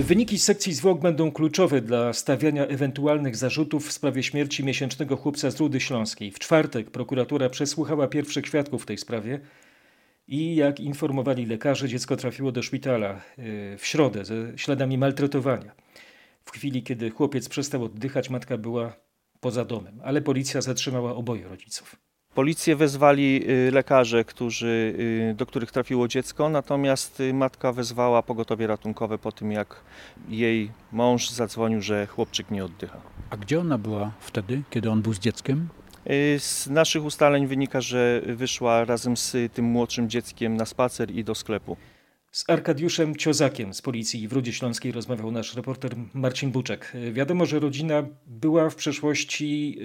Wyniki 0.00 0.38
sekcji 0.38 0.74
zwłok 0.74 1.00
będą 1.00 1.32
kluczowe 1.32 1.80
dla 1.80 2.12
stawiania 2.12 2.66
ewentualnych 2.66 3.36
zarzutów 3.36 3.88
w 3.88 3.92
sprawie 3.92 4.22
śmierci 4.22 4.64
miesięcznego 4.64 5.16
chłopca 5.16 5.50
z 5.50 5.60
Rudy 5.60 5.80
Śląskiej. 5.80 6.30
W 6.30 6.38
czwartek 6.38 6.90
prokuratura 6.90 7.50
przesłuchała 7.50 8.08
pierwszych 8.08 8.46
świadków 8.46 8.82
w 8.82 8.86
tej 8.86 8.98
sprawie 8.98 9.40
i 10.28 10.54
jak 10.56 10.80
informowali 10.80 11.46
lekarze, 11.46 11.88
dziecko 11.88 12.16
trafiło 12.16 12.52
do 12.52 12.62
szpitala 12.62 13.08
e, 13.08 13.20
w 13.78 13.86
środę 13.86 14.24
ze 14.24 14.58
śladami 14.58 14.98
maltretowania. 14.98 15.72
W 16.44 16.50
chwili, 16.50 16.82
kiedy 16.82 17.10
chłopiec 17.10 17.48
przestał 17.48 17.84
oddychać, 17.84 18.30
matka 18.30 18.58
była 18.58 18.96
poza 19.40 19.64
domem, 19.64 20.00
ale 20.04 20.22
policja 20.22 20.60
zatrzymała 20.60 21.14
oboje 21.14 21.48
rodziców. 21.48 21.96
Policję 22.34 22.76
wezwali 22.76 23.50
y, 23.50 23.70
lekarze, 23.70 24.24
którzy, 24.24 24.94
y, 25.30 25.34
do 25.34 25.46
których 25.46 25.70
trafiło 25.70 26.08
dziecko, 26.08 26.48
natomiast 26.48 27.20
y, 27.20 27.34
matka 27.34 27.72
wezwała 27.72 28.22
pogotowie 28.22 28.66
ratunkowe 28.66 29.18
po 29.18 29.32
tym, 29.32 29.52
jak 29.52 29.80
jej 30.28 30.70
mąż 30.92 31.30
zadzwonił, 31.30 31.82
że 31.82 32.06
chłopczyk 32.06 32.50
nie 32.50 32.64
oddycha. 32.64 33.00
A 33.30 33.36
gdzie 33.36 33.60
ona 33.60 33.78
była 33.78 34.12
wtedy, 34.20 34.62
kiedy 34.70 34.90
on 34.90 35.02
był 35.02 35.12
z 35.12 35.18
dzieckiem? 35.18 35.68
Z 36.38 36.66
naszych 36.70 37.04
ustaleń 37.04 37.46
wynika, 37.46 37.80
że 37.80 38.22
wyszła 38.26 38.84
razem 38.84 39.16
z 39.16 39.36
tym 39.52 39.64
młodszym 39.64 40.10
dzieckiem 40.10 40.56
na 40.56 40.66
spacer 40.66 41.10
i 41.10 41.24
do 41.24 41.34
sklepu. 41.34 41.76
Z 42.32 42.44
Arkadiuszem 42.50 43.16
Ciozakiem 43.16 43.74
z 43.74 43.82
Policji 43.82 44.28
w 44.28 44.32
Rudzie 44.32 44.52
Śląskiej 44.52 44.92
rozmawiał 44.92 45.30
nasz 45.30 45.54
reporter 45.54 45.96
Marcin 46.14 46.50
Buczek. 46.50 46.92
Wiadomo, 47.12 47.46
że 47.46 47.58
rodzina 47.58 48.02
była 48.26 48.70
w 48.70 48.74
przeszłości 48.74 49.78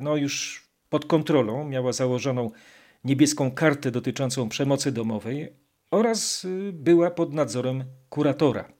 no 0.00 0.16
już 0.16 0.69
pod 0.90 1.06
kontrolą, 1.06 1.64
miała 1.64 1.92
założoną 1.92 2.50
niebieską 3.04 3.50
kartę 3.50 3.90
dotyczącą 3.90 4.48
przemocy 4.48 4.92
domowej 4.92 5.52
oraz 5.90 6.44
y, 6.44 6.72
była 6.72 7.10
pod 7.10 7.34
nadzorem 7.34 7.84
kuratora. 8.08 8.72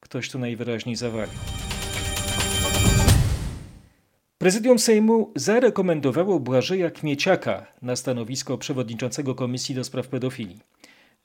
Ktoś 0.00 0.30
tu 0.30 0.38
najwyraźniej 0.38 0.96
zawalił. 0.96 1.38
Prezydium 4.38 4.78
Sejmu 4.78 5.32
zarekomendowało 5.36 6.40
Błażeja 6.40 6.90
Kmieciaka 6.90 7.66
na 7.82 7.96
stanowisko 7.96 8.58
przewodniczącego 8.58 9.34
Komisji 9.34 9.74
do 9.74 9.84
Spraw 9.84 10.08
Pedofilii. 10.08 10.60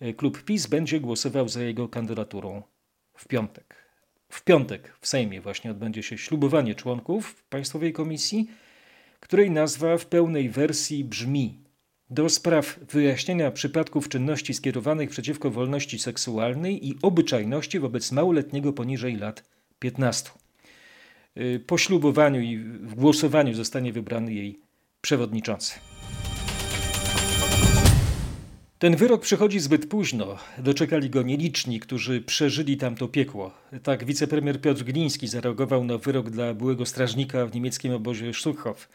Y, 0.01 0.13
klub 0.13 0.43
PiS 0.43 0.67
będzie 0.67 0.99
głosował 0.99 1.49
za 1.49 1.61
jego 1.61 1.89
kandydaturą 1.89 2.61
w 3.17 3.27
piątek. 3.27 3.75
W 4.29 4.43
piątek 4.43 4.97
w 5.01 5.07
Sejmie 5.07 5.41
właśnie 5.41 5.71
odbędzie 5.71 6.03
się 6.03 6.17
ślubowanie 6.17 6.75
członków 6.75 7.43
Państwowej 7.49 7.93
Komisji– 7.93 8.47
której 9.25 9.51
nazwa 9.51 9.97
w 9.97 10.05
pełnej 10.05 10.49
wersji 10.49 11.03
brzmi 11.03 11.59
do 12.09 12.29
spraw 12.29 12.79
wyjaśnienia 12.91 13.51
przypadków 13.51 14.09
czynności 14.09 14.53
skierowanych 14.53 15.09
przeciwko 15.09 15.51
wolności 15.51 15.99
seksualnej 15.99 16.87
i 16.87 16.95
obyczajności 17.01 17.79
wobec 17.79 18.11
małoletniego 18.11 18.73
poniżej 18.73 19.15
lat 19.15 19.43
15. 19.79 20.29
Y, 21.37 21.59
po 21.67 21.77
ślubowaniu 21.77 22.41
i 22.41 22.57
w 22.57 22.95
głosowaniu 22.95 23.53
zostanie 23.53 23.93
wybrany 23.93 24.33
jej 24.33 24.59
przewodniczący. 25.01 25.73
Ten 28.79 28.95
wyrok 28.95 29.21
przychodzi 29.21 29.59
zbyt 29.59 29.89
późno. 29.89 30.37
Doczekali 30.57 31.09
go 31.09 31.21
nieliczni, 31.21 31.79
którzy 31.79 32.21
przeżyli 32.21 32.77
tamto 32.77 33.07
piekło. 33.07 33.51
Tak 33.83 34.05
wicepremier 34.05 34.61
Piotr 34.61 34.83
Gliński 34.83 35.27
zareagował 35.27 35.83
na 35.83 35.97
wyrok 35.97 36.29
dla 36.29 36.53
byłego 36.53 36.85
strażnika 36.85 37.45
w 37.45 37.55
niemieckim 37.55 37.93
obozie 37.93 38.33
Stutthof. 38.33 38.89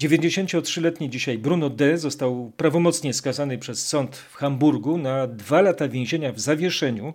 93-letni 0.00 1.10
dzisiaj 1.10 1.38
Bruno 1.38 1.70
D. 1.70 1.98
został 1.98 2.52
prawomocnie 2.56 3.14
skazany 3.14 3.58
przez 3.58 3.86
sąd 3.86 4.16
w 4.16 4.34
Hamburgu 4.34 4.98
na 4.98 5.26
dwa 5.26 5.62
lata 5.62 5.88
więzienia 5.88 6.32
w 6.32 6.40
zawieszeniu 6.40 7.14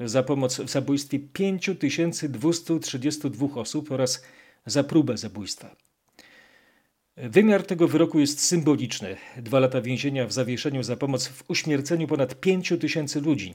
za 0.00 0.22
pomoc 0.22 0.60
w 0.60 0.70
zabójstwie 0.70 1.18
5232 1.18 3.54
osób 3.54 3.90
oraz 3.90 4.24
za 4.66 4.84
próbę 4.84 5.16
zabójstwa. 5.16 5.76
Wymiar 7.16 7.62
tego 7.62 7.88
wyroku 7.88 8.20
jest 8.20 8.40
symboliczny. 8.40 9.16
Dwa 9.36 9.60
lata 9.60 9.80
więzienia 9.80 10.26
w 10.26 10.32
zawieszeniu 10.32 10.82
za 10.82 10.96
pomoc 10.96 11.28
w 11.28 11.50
uśmierceniu 11.50 12.06
ponad 12.06 12.40
5 12.40 12.72
tysięcy 12.80 13.20
ludzi. 13.20 13.54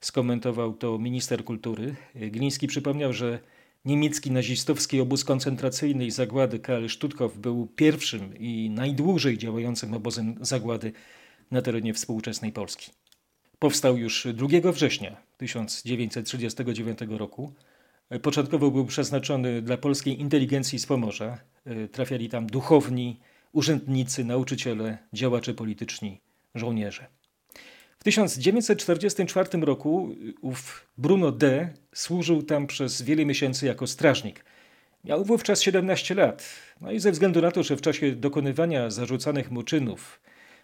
Skomentował 0.00 0.74
to 0.74 0.98
minister 0.98 1.44
kultury. 1.44 1.94
Gliński 2.14 2.66
przypomniał, 2.66 3.12
że 3.12 3.38
Niemiecki 3.84 4.30
nazistowski 4.30 5.00
obóz 5.00 5.24
koncentracyjny 5.24 6.06
i 6.06 6.10
zagłady 6.10 6.58
KL 6.58 6.88
Stutthof 6.88 7.38
był 7.38 7.66
pierwszym 7.66 8.38
i 8.38 8.70
najdłużej 8.70 9.38
działającym 9.38 9.94
obozem 9.94 10.36
zagłady 10.40 10.92
na 11.50 11.62
terenie 11.62 11.94
współczesnej 11.94 12.52
Polski. 12.52 12.90
Powstał 13.58 13.96
już 13.96 14.26
2 14.34 14.72
września 14.72 15.16
1939 15.36 16.98
roku. 17.08 17.52
Początkowo 18.22 18.70
był 18.70 18.86
przeznaczony 18.86 19.62
dla 19.62 19.76
polskiej 19.76 20.20
inteligencji 20.20 20.78
z 20.78 20.86
Pomorza. 20.86 21.38
Trafiali 21.92 22.28
tam 22.28 22.46
duchowni, 22.46 23.20
urzędnicy, 23.52 24.24
nauczyciele, 24.24 24.98
działacze 25.12 25.54
polityczni, 25.54 26.20
żołnierze. 26.54 27.06
W 28.00 28.04
1944 28.04 29.60
roku 29.60 30.14
ów 30.40 30.86
Bruno 30.98 31.32
D. 31.32 31.68
służył 31.94 32.42
tam 32.42 32.66
przez 32.66 33.02
wiele 33.02 33.24
miesięcy 33.24 33.66
jako 33.66 33.86
strażnik. 33.86 34.44
Miał 35.04 35.24
wówczas 35.24 35.62
17 35.62 36.14
lat. 36.14 36.44
No 36.80 36.92
i 36.92 37.00
ze 37.00 37.12
względu 37.12 37.40
na 37.40 37.50
to, 37.50 37.62
że 37.62 37.76
w 37.76 37.80
czasie 37.80 38.12
dokonywania 38.12 38.90
zarzucanych 38.90 39.50
mu 39.50 39.62
czynów 39.62 40.20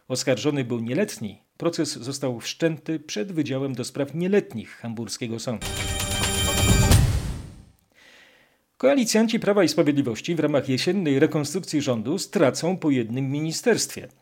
oskarżony 0.09 0.65
był 0.65 0.81
nieletni, 0.81 1.43
proces 1.57 1.93
został 1.93 2.41
wszczęty 2.41 3.01
przed 3.01 3.33
Wydziałem 3.33 3.75
do 3.75 3.85
Spraw 3.85 4.15
Nieletnich 4.15 4.71
Hamburskiego 4.71 5.39
Sądu. 5.39 5.67
Koalicjanci 8.77 9.41
Prawa 9.41 9.65
i 9.65 9.69
Sprawiedliwości 9.69 10.35
w 10.35 10.41
ramach 10.41 10.69
jesiennej 10.69 11.19
rekonstrukcji 11.19 11.83
rządu 11.83 12.19
stracą 12.19 12.77
po 12.77 12.91
jednym 12.91 13.31
ministerstwie– 13.31 14.09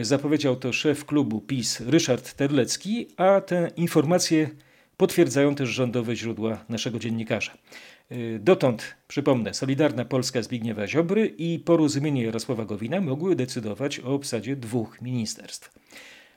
Zapowiedział 0.00 0.56
to 0.56 0.72
szef 0.72 1.04
klubu 1.04 1.40
PiS 1.40 1.80
Ryszard 1.80 2.34
Terlecki, 2.34 3.08
a 3.16 3.40
te 3.40 3.70
informacje 3.76 4.50
potwierdzają 4.96 5.54
też 5.54 5.68
rządowe 5.68 6.16
źródła 6.16 6.64
naszego 6.68 6.98
dziennikarza. 6.98 7.52
Dotąd, 8.40 8.94
przypomnę, 9.08 9.54
Solidarna 9.54 10.04
Polska 10.04 10.42
Zbigniewa 10.42 10.86
Ziobry 10.86 11.26
i 11.26 11.58
Porozumienie 11.58 12.22
Jarosława 12.24 12.64
Gowina 12.64 13.00
mogły 13.00 13.36
decydować 13.36 14.00
o 14.00 14.14
obsadzie 14.14 14.56
dwóch 14.56 15.00
ministerstw. 15.00 15.70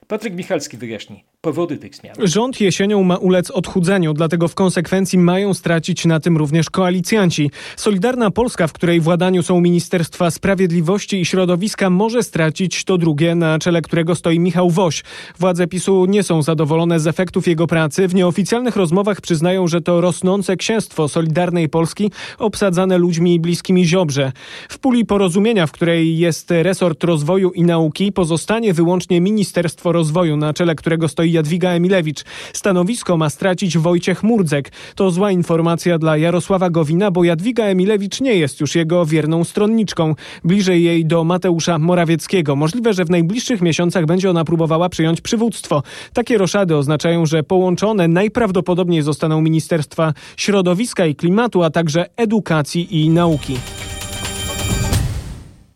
Patryk 0.08 0.34
Michalski 0.34 0.76
wyjaśni 0.76 1.24
powody 1.40 1.78
tych 1.78 1.94
zmian. 1.94 2.14
Rząd 2.18 2.60
jesienią 2.60 3.02
ma 3.02 3.16
ulec 3.16 3.50
odchudzeniu, 3.50 4.14
dlatego 4.14 4.48
w 4.48 4.54
konsekwencji 4.54 5.18
mają 5.18 5.54
stracić 5.54 6.04
na 6.06 6.20
tym 6.20 6.36
również 6.36 6.70
koalicjanci. 6.70 7.50
Solidarna 7.76 8.30
Polska, 8.30 8.66
w 8.66 8.72
której 8.72 9.00
władaniu 9.00 9.42
są 9.42 9.60
Ministerstwa 9.60 10.30
Sprawiedliwości 10.30 11.20
i 11.20 11.24
Środowiska, 11.24 11.90
może 11.90 12.22
stracić 12.22 12.84
to 12.84 12.98
drugie, 12.98 13.34
na 13.34 13.58
czele 13.58 13.82
którego 13.82 14.14
stoi 14.14 14.40
Michał 14.40 14.70
Woś. 14.70 15.04
Władze 15.38 15.66
PiSu 15.66 16.06
nie 16.06 16.22
są 16.22 16.42
zadowolone 16.42 17.00
z 17.00 17.06
efektów 17.06 17.48
jego 17.48 17.66
pracy. 17.66 18.08
W 18.08 18.14
nieoficjalnych 18.14 18.76
rozmowach 18.76 19.20
przyznają, 19.20 19.68
że 19.68 19.80
to 19.80 20.00
rosnące 20.00 20.56
księstwo 20.56 21.08
Solidarnej 21.08 21.68
Polski 21.68 22.10
obsadzane 22.38 22.98
ludźmi 22.98 23.40
bliskimi 23.40 23.86
Ziobrze. 23.86 24.32
W 24.68 24.78
puli 24.78 25.04
porozumienia, 25.04 25.66
w 25.66 25.72
której 25.72 26.18
jest 26.18 26.50
resort 26.50 27.04
rozwoju 27.04 27.50
i 27.50 27.62
nauki, 27.62 28.12
pozostanie 28.12 28.72
wyłącznie 28.74 29.20
Ministerstwo 29.20 29.92
Rozwoju, 29.96 30.36
na 30.36 30.52
czele 30.52 30.74
którego 30.74 31.08
stoi 31.08 31.32
Jadwiga 31.32 31.70
Emilewicz. 31.70 32.24
Stanowisko 32.52 33.16
ma 33.16 33.30
stracić 33.30 33.78
Wojciech 33.78 34.22
Murdzek. 34.22 34.72
To 34.94 35.10
zła 35.10 35.30
informacja 35.30 35.98
dla 35.98 36.16
Jarosława 36.16 36.70
Gowina, 36.70 37.10
bo 37.10 37.24
Jadwiga 37.24 37.64
Emilewicz 37.64 38.20
nie 38.20 38.34
jest 38.34 38.60
już 38.60 38.74
jego 38.74 39.06
wierną 39.06 39.44
stronniczką. 39.44 40.14
Bliżej 40.44 40.82
jej 40.84 41.06
do 41.06 41.24
Mateusza 41.24 41.78
Morawieckiego. 41.78 42.56
Możliwe, 42.56 42.94
że 42.94 43.04
w 43.04 43.10
najbliższych 43.10 43.62
miesiącach 43.62 44.06
będzie 44.06 44.30
ona 44.30 44.44
próbowała 44.44 44.88
przyjąć 44.88 45.20
przywództwo. 45.20 45.82
Takie 46.12 46.38
roszady 46.38 46.76
oznaczają, 46.76 47.26
że 47.26 47.42
połączone 47.42 48.08
najprawdopodobniej 48.08 49.02
zostaną 49.02 49.40
Ministerstwa 49.40 50.12
Środowiska 50.36 51.06
i 51.06 51.14
Klimatu, 51.14 51.62
a 51.62 51.70
także 51.70 52.06
Edukacji 52.16 53.02
i 53.02 53.10
Nauki. 53.10 53.56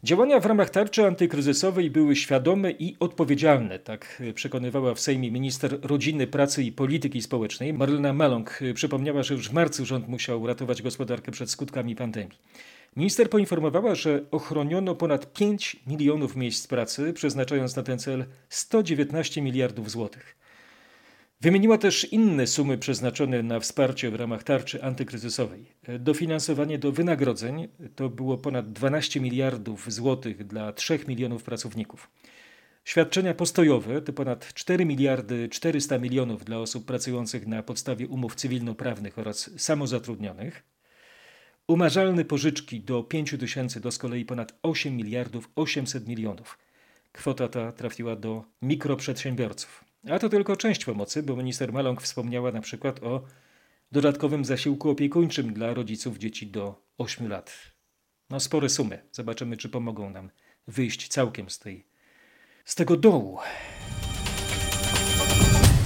Działania 0.04 0.40
w 0.40 0.46
ramach 0.46 0.70
tarczy 0.70 1.06
antykryzysowej 1.06 1.90
były 1.90 2.16
świadome 2.16 2.70
i 2.70 2.96
odpowiedzialne, 3.00 3.78
tak 3.78 4.22
przekonywała 4.34 4.94
w 4.94 5.00
Sejmie 5.00 5.30
minister 5.30 5.78
rodziny, 5.82 6.26
pracy 6.26 6.62
i 6.62 6.72
polityki 6.72 7.22
społecznej 7.22 7.72
Marlena 7.72 8.12
Maląg. 8.12 8.60
Przypomniała, 8.74 9.22
że 9.22 9.34
już 9.34 9.48
w 9.48 9.52
marcu 9.52 9.86
rząd 9.86 10.08
musiał 10.08 10.46
ratować 10.46 10.82
gospodarkę 10.82 11.32
przed 11.32 11.50
skutkami 11.50 11.96
pandemii. 11.96 12.38
Minister 12.96 13.30
poinformowała, 13.30 13.94
że 13.94 14.20
ochroniono 14.30 14.94
ponad 14.94 15.32
5 15.32 15.76
milionów 15.86 16.36
miejsc 16.36 16.66
pracy, 16.66 17.12
przeznaczając 17.12 17.76
na 17.76 17.82
ten 17.82 17.98
cel 17.98 18.24
119 18.48 19.42
miliardów 19.42 19.90
złotych. 19.90 20.39
Wymieniła 21.42 21.78
też 21.78 22.12
inne 22.12 22.46
sumy 22.46 22.78
przeznaczone 22.78 23.42
na 23.42 23.60
wsparcie 23.60 24.10
w 24.10 24.14
ramach 24.14 24.44
tarczy 24.44 24.82
antykryzysowej. 24.82 25.66
Dofinansowanie 25.98 26.78
do 26.78 26.92
wynagrodzeń 26.92 27.68
to 27.96 28.08
było 28.08 28.38
ponad 28.38 28.72
12 28.72 29.20
miliardów 29.20 29.92
złotych 29.92 30.46
dla 30.46 30.72
3 30.72 30.98
milionów 31.08 31.42
pracowników. 31.42 32.10
Świadczenia 32.84 33.34
postojowe 33.34 34.02
to 34.02 34.12
ponad 34.12 34.54
4 34.54 34.84
miliardy 34.84 35.48
400 35.48 35.98
milionów 35.98 36.44
dla 36.44 36.58
osób 36.58 36.86
pracujących 36.86 37.46
na 37.46 37.62
podstawie 37.62 38.08
umów 38.08 38.34
cywilnoprawnych 38.34 39.18
oraz 39.18 39.50
samozatrudnionych. 39.56 40.62
Umarzalne 41.66 42.24
pożyczki 42.24 42.80
do 42.80 43.02
5 43.02 43.34
tysięcy 43.40 43.80
to 43.80 43.90
z 43.90 43.98
kolei 43.98 44.24
ponad 44.24 44.58
8 44.62 44.96
miliardów 44.96 45.50
800 45.56 46.08
milionów. 46.08 46.58
Kwota 47.12 47.48
ta 47.48 47.72
trafiła 47.72 48.16
do 48.16 48.44
mikroprzedsiębiorców. 48.62 49.89
A 50.08 50.18
to 50.18 50.28
tylko 50.28 50.56
część 50.56 50.84
pomocy, 50.84 51.22
bo 51.22 51.36
minister 51.36 51.72
Maląg 51.72 52.02
wspomniała 52.02 52.52
na 52.52 52.60
przykład 52.60 53.02
o 53.02 53.24
dodatkowym 53.92 54.44
zasiłku 54.44 54.90
opiekuńczym 54.90 55.52
dla 55.52 55.74
rodziców 55.74 56.18
dzieci 56.18 56.46
do 56.46 56.86
8 56.98 57.28
lat. 57.28 57.52
No 58.30 58.40
spore 58.40 58.68
sumy. 58.68 59.02
Zobaczymy, 59.12 59.56
czy 59.56 59.68
pomogą 59.68 60.10
nam 60.10 60.30
wyjść 60.68 61.08
całkiem 61.08 61.50
z 61.50 61.58
tej 61.58 61.86
z 62.64 62.74
tego 62.74 62.96
dołu. 62.96 63.38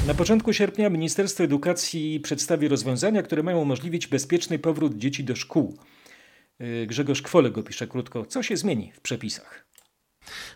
Na 0.07 0.15
początku 0.15 0.53
sierpnia 0.53 0.91
Ministerstwo 0.91 1.45
Edukacji 1.45 2.21
przedstawi 2.21 2.69
rozwiązania, 2.69 3.23
które 3.23 3.43
mają 3.43 3.59
umożliwić 3.59 4.07
bezpieczny 4.07 4.59
powrót 4.59 4.95
dzieci 4.95 5.25
do 5.25 5.37
szkół. 5.37 5.79
Grzegorz 6.87 7.23
Kwolek 7.23 7.59
opisze 7.59 7.87
krótko, 7.87 8.27
co 8.27 8.43
się 8.43 8.57
zmieni 8.57 8.93
w 8.93 9.01
przepisach. 9.01 9.67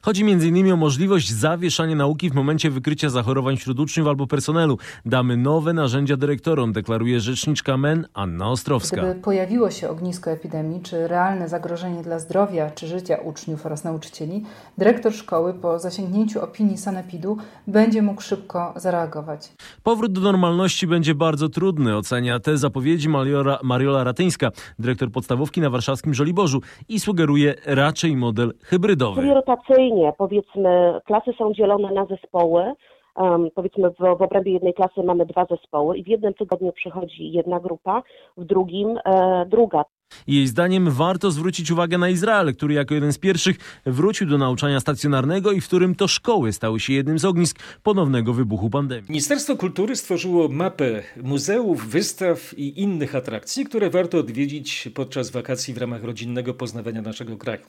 Chodzi 0.03 0.23
m.in. 0.23 0.73
o 0.73 0.77
możliwość 0.77 1.31
zawieszania 1.31 1.97
nauki 1.97 2.31
w 2.31 2.35
momencie 2.35 2.71
wykrycia 2.71 3.09
zachorowań 3.09 3.57
wśród 3.57 3.81
uczniów 3.81 4.09
albo 4.09 4.27
personelu. 4.27 4.79
Damy 5.05 5.37
nowe 5.37 5.73
narzędzia 5.73 6.17
dyrektorom, 6.17 6.73
deklaruje 6.73 7.21
rzeczniczka 7.21 7.77
MEN 7.77 8.07
Anna 8.15 8.51
Ostrowska. 8.51 8.97
Gdyby 8.97 9.21
pojawiło 9.21 9.71
się 9.71 9.89
ognisko 9.89 10.31
epidemii, 10.31 10.81
czy 10.83 11.09
realne 11.09 11.49
zagrożenie 11.49 12.03
dla 12.03 12.19
zdrowia 12.19 12.71
czy 12.71 12.87
życia 12.87 13.17
uczniów 13.17 13.67
oraz 13.67 13.85
nauczycieli, 13.85 14.45
dyrektor 14.79 15.15
szkoły 15.15 15.55
po 15.55 15.79
zasięgnięciu 15.79 16.45
opinii 16.45 16.79
sanepidu 16.79 17.37
będzie 17.67 18.03
mógł 18.03 18.23
szybko 18.23 18.75
zareagować. 18.77 19.53
Powrót 19.83 20.13
do 20.13 20.21
normalności 20.21 20.87
będzie 20.87 21.15
bardzo 21.15 21.49
trudny, 21.49 21.97
ocenia 21.97 22.41
te 22.41 22.59
zapowiedzi 22.59 23.09
Mariola, 23.09 23.59
Mariola 23.63 24.05
Ratyńska, 24.05 24.51
dyrektor 24.79 25.11
podstawówki 25.11 25.61
na 25.61 25.71
warszawskim 25.71 26.15
Żoliborzu 26.15 26.61
i 26.89 27.01
sugeruje 27.01 27.55
raczej 27.67 28.17
model 28.17 28.55
hybrydowy 28.63 29.23
rotacyjnie, 29.59 30.12
powiedzmy, 30.19 31.00
klasy 31.05 31.31
są 31.38 31.55
dzielone 31.55 31.93
na 31.93 32.07
zespoły. 32.07 32.73
Um, 33.17 33.49
powiedzmy, 33.55 33.91
w, 33.91 34.19
w 34.19 34.23
obrębie 34.23 34.53
jednej 34.53 34.75
klasy 34.75 35.03
mamy 35.05 35.27
dwa 35.27 35.47
zespoły 35.50 35.99
i 35.99 36.05
w 36.05 36.07
jednym 36.07 36.35
tygodniu 36.35 36.73
przychodzi 36.73 37.33
jedna 37.33 37.61
grupa, 37.61 38.03
w 38.37 38.45
drugim 38.45 38.99
e, 39.05 39.47
druga. 39.47 39.85
Jej 40.27 40.47
zdaniem 40.47 40.91
warto 40.91 41.31
zwrócić 41.31 41.71
uwagę 41.71 41.99
na 41.99 42.09
Izrael, 42.09 42.55
który 42.55 42.75
jako 42.75 42.95
jeden 42.95 43.12
z 43.12 43.19
pierwszych 43.19 43.83
wrócił 43.87 44.27
do 44.27 44.38
nauczania 44.38 44.81
stacjonarnego 44.81 45.53
i 45.53 45.61
w 45.61 45.67
którym 45.67 45.95
to 45.95 46.09
szkoły 46.09 46.53
stały 46.53 46.81
się 46.81 46.93
jednym 46.93 47.19
z 47.19 47.25
ognisk 47.25 47.59
ponownego 47.83 48.33
wybuchu 48.33 48.71
pandemii. 48.71 49.07
Ministerstwo 49.09 49.57
Kultury 49.57 49.97
stworzyło 49.97 50.49
mapę 50.49 51.03
muzeów, 51.23 51.87
wystaw 51.87 52.59
i 52.59 52.83
innych 52.83 53.15
atrakcji, 53.15 53.65
które 53.65 53.91
warto 53.91 54.19
odwiedzić 54.19 54.88
podczas 54.95 55.31
wakacji 55.31 55.75
w 55.75 55.79
ramach 55.79 56.05
rodzinnego 56.05 56.55
poznawania 56.55 57.03
naszego 57.03 57.37
kraju. 57.37 57.62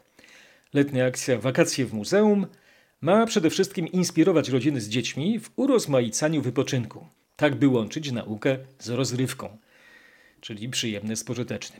Letnia 0.74 1.06
akcja 1.06 1.38
Wakacje 1.38 1.86
w 1.86 1.94
Muzeum 1.94 2.48
ma 3.02 3.26
przede 3.26 3.50
wszystkim 3.50 3.88
inspirować 3.88 4.50
rodziny 4.50 4.82
z 4.82 4.90
dziećmi 4.90 5.40
w 5.40 5.50
urozmaicaniu 5.56 6.42
wypoczynku, 6.42 7.08
tak 7.36 7.56
by 7.56 7.68
łączyć 7.68 8.12
naukę 8.12 8.58
z 8.80 8.90
rozrywką, 8.90 9.58
czyli 10.42 10.70
przyjemne 10.70 11.16
z. 11.16 11.80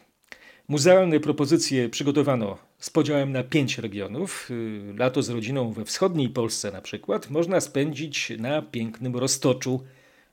Muzealne 0.68 1.20
propozycje 1.20 1.90
przygotowano 1.90 2.58
z 2.80 2.90
podziałem 2.90 3.32
na 3.32 3.44
pięć 3.44 3.78
regionów. 3.78 4.50
Lato 4.98 5.24
z 5.24 5.30
rodziną 5.30 5.74
we 5.74 5.86
wschodniej 5.86 6.30
Polsce 6.30 6.72
na 6.72 6.82
przykład 6.82 7.30
można 7.30 7.62
spędzić 7.62 8.32
na 8.40 8.62
pięknym 8.62 9.16
roztoczu 9.16 9.84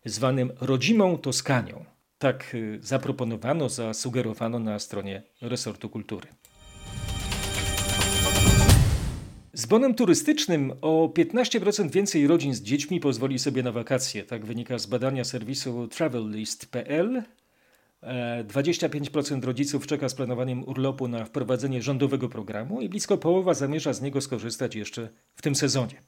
zwanym 0.05 0.53
rodzimą 0.61 1.19
Toskanią. 1.19 1.85
Tak 2.19 2.57
zaproponowano, 2.81 3.69
zasugerowano 3.69 4.59
na 4.59 4.79
stronie 4.79 5.23
resortu 5.41 5.89
kultury. 5.89 6.29
Z 9.57 9.67
bonem 9.67 9.95
turystycznym 9.95 10.73
o 10.83 11.09
15% 11.09 11.91
więcej 11.91 12.27
rodzin 12.27 12.55
z 12.55 12.63
dziećmi 12.63 13.01
pozwoli 13.01 13.39
sobie 13.39 13.63
na 13.63 13.73
wakacje. 13.73 14.25
Tak 14.25 14.47
wynika 14.47 14.79
z 14.79 14.87
badania 14.87 15.25
serwisu 15.25 15.89
travellist.pl. 15.89 17.23
25% 18.03 19.39
e, 19.39 19.47
rodziców 19.47 19.87
czeka 19.87 20.09
z 20.09 20.15
planowaniem 20.15 20.65
urlopu 20.65 21.09
na 21.09 21.25
wprowadzenie 21.25 21.83
rządowego 21.83 22.29
programu 22.29 22.81
i 22.81 22.89
blisko 22.89 23.19
połowa 23.19 23.55
zamierza 23.55 23.93
z 23.93 24.03
niego 24.03 24.21
skorzystać 24.21 24.75
jeszcze 24.75 25.09
w 25.35 25.43
tym 25.43 25.55
sezonie. 25.55 26.03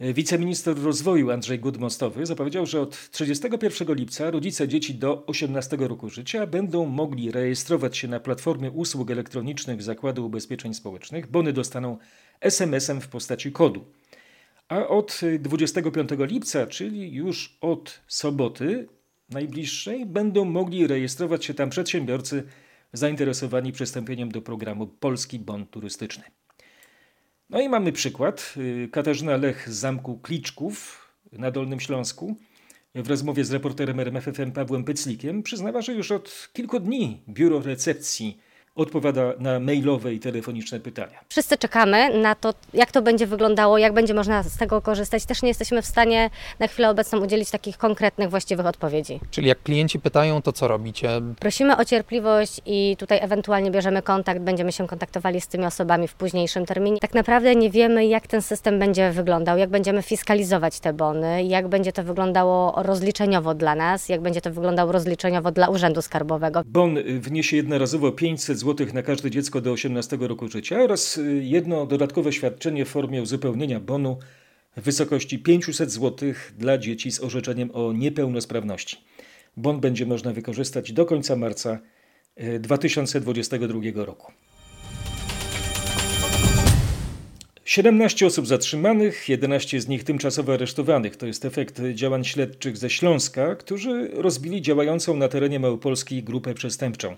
Wiceminister 0.00 0.82
rozwoju 0.82 1.30
Andrzej 1.30 1.58
Gudmostowy 1.58 2.26
zapowiedział, 2.26 2.66
że 2.66 2.80
od 2.80 3.10
31 3.10 3.94
lipca 3.94 4.30
rodzice 4.30 4.68
dzieci 4.68 4.94
do 4.94 5.26
18 5.26 5.76
roku 5.76 6.10
życia 6.10 6.46
będą 6.46 6.86
mogli 6.86 7.30
rejestrować 7.30 7.98
się 7.98 8.08
na 8.08 8.20
platformie 8.20 8.70
usług 8.70 9.10
elektronicznych 9.10 9.82
Zakładu 9.82 10.26
Ubezpieczeń 10.26 10.74
Społecznych. 10.74 11.30
Bony 11.30 11.52
dostaną 11.52 11.98
SMS-em 12.40 13.00
w 13.00 13.08
postaci 13.08 13.52
kodu. 13.52 13.84
A 14.68 14.88
od 14.88 15.20
25 15.38 16.10
lipca, 16.18 16.66
czyli 16.66 17.12
już 17.12 17.58
od 17.60 18.00
soboty 18.08 18.88
najbliższej, 19.30 20.06
będą 20.06 20.44
mogli 20.44 20.86
rejestrować 20.86 21.44
się 21.44 21.54
tam 21.54 21.70
przedsiębiorcy 21.70 22.42
zainteresowani 22.92 23.72
przystąpieniem 23.72 24.28
do 24.28 24.42
programu 24.42 24.86
Polski 24.86 25.38
Bon 25.38 25.66
Turystyczny. 25.66 26.24
No 27.50 27.60
i 27.60 27.68
mamy 27.68 27.92
przykład. 27.92 28.54
Y, 28.56 28.88
Katarzyna 28.92 29.36
Lech 29.36 29.70
z 29.70 29.76
Zamku 29.76 30.18
Kliczków 30.18 31.08
na 31.32 31.50
Dolnym 31.50 31.80
Śląsku 31.80 32.36
w 32.94 33.08
rozmowie 33.08 33.44
z 33.44 33.52
reporterem 33.52 34.00
RMFFM 34.00 34.52
Pawłem 34.52 34.84
Pyclikiem 34.84 35.42
przyznała, 35.42 35.82
że 35.82 35.94
już 35.94 36.12
od 36.12 36.48
kilku 36.52 36.80
dni 36.80 37.22
biuro 37.28 37.60
recepcji 37.60 38.38
odpowiada 38.76 39.32
na 39.38 39.60
mailowe 39.60 40.14
i 40.14 40.20
telefoniczne 40.20 40.80
pytania. 40.80 41.20
Wszyscy 41.28 41.58
czekamy 41.58 42.18
na 42.18 42.34
to, 42.34 42.54
jak 42.74 42.92
to 42.92 43.02
będzie 43.02 43.26
wyglądało, 43.26 43.78
jak 43.78 43.92
będzie 43.92 44.14
można 44.14 44.42
z 44.42 44.56
tego 44.56 44.82
korzystać. 44.82 45.24
Też 45.26 45.42
nie 45.42 45.48
jesteśmy 45.48 45.82
w 45.82 45.86
stanie 45.86 46.30
na 46.58 46.66
chwilę 46.66 46.90
obecną 46.90 47.20
udzielić 47.20 47.50
takich 47.50 47.78
konkretnych, 47.78 48.30
właściwych 48.30 48.66
odpowiedzi. 48.66 49.20
Czyli 49.30 49.48
jak 49.48 49.62
klienci 49.62 50.00
pytają, 50.00 50.42
to 50.42 50.52
co 50.52 50.68
robicie? 50.68 51.08
Prosimy 51.40 51.76
o 51.76 51.84
cierpliwość 51.84 52.60
i 52.66 52.96
tutaj 52.98 53.18
ewentualnie 53.22 53.70
bierzemy 53.70 54.02
kontakt, 54.02 54.40
będziemy 54.40 54.72
się 54.72 54.86
kontaktowali 54.86 55.40
z 55.40 55.48
tymi 55.48 55.64
osobami 55.64 56.08
w 56.08 56.14
późniejszym 56.14 56.66
terminie. 56.66 56.98
Tak 56.98 57.14
naprawdę 57.14 57.54
nie 57.54 57.70
wiemy, 57.70 58.06
jak 58.06 58.26
ten 58.26 58.42
system 58.42 58.78
będzie 58.78 59.10
wyglądał, 59.10 59.58
jak 59.58 59.70
będziemy 59.70 60.02
fiskalizować 60.02 60.80
te 60.80 60.92
bony, 60.92 61.44
jak 61.44 61.68
będzie 61.68 61.92
to 61.92 62.04
wyglądało 62.04 62.82
rozliczeniowo 62.82 63.54
dla 63.54 63.74
nas, 63.74 64.08
jak 64.08 64.20
będzie 64.20 64.40
to 64.40 64.50
wyglądało 64.50 64.92
rozliczeniowo 64.92 65.50
dla 65.50 65.68
Urzędu 65.68 66.02
Skarbowego. 66.02 66.62
Bon 66.66 66.98
wniesie 67.20 67.56
jednorazowo 67.56 68.12
500 68.12 68.58
zł 68.58 68.63
na 68.94 69.02
każde 69.02 69.30
dziecko 69.30 69.60
do 69.60 69.72
18 69.72 70.16
roku 70.20 70.48
życia 70.48 70.82
oraz 70.82 71.18
y, 71.18 71.44
jedno 71.44 71.86
dodatkowe 71.86 72.32
świadczenie 72.32 72.84
w 72.84 72.88
formie 72.88 73.22
uzupełnienia 73.22 73.80
bonu 73.80 74.18
w 74.76 74.82
wysokości 74.82 75.38
500 75.38 75.90
zł 75.90 76.32
dla 76.58 76.78
dzieci 76.78 77.12
z 77.12 77.20
orzeczeniem 77.20 77.70
o 77.72 77.92
niepełnosprawności. 77.92 78.96
Bon 79.56 79.80
będzie 79.80 80.06
można 80.06 80.32
wykorzystać 80.32 80.92
do 80.92 81.06
końca 81.06 81.36
marca 81.36 81.78
2022 82.60 83.80
y, 83.84 83.92
roku. 84.04 84.32
17 87.64 88.26
osób 88.26 88.46
zatrzymanych, 88.46 89.28
11 89.28 89.80
z 89.80 89.88
nich 89.88 90.04
tymczasowo 90.04 90.52
aresztowanych. 90.52 91.16
To 91.16 91.26
jest 91.26 91.44
efekt 91.44 91.82
działań 91.94 92.24
śledczych 92.24 92.76
ze 92.76 92.90
Śląska, 92.90 93.56
którzy 93.56 94.10
rozbili 94.12 94.62
działającą 94.62 95.16
na 95.16 95.28
terenie 95.28 95.60
Małopolski 95.60 96.22
grupę 96.22 96.54
przestępczą. 96.54 97.16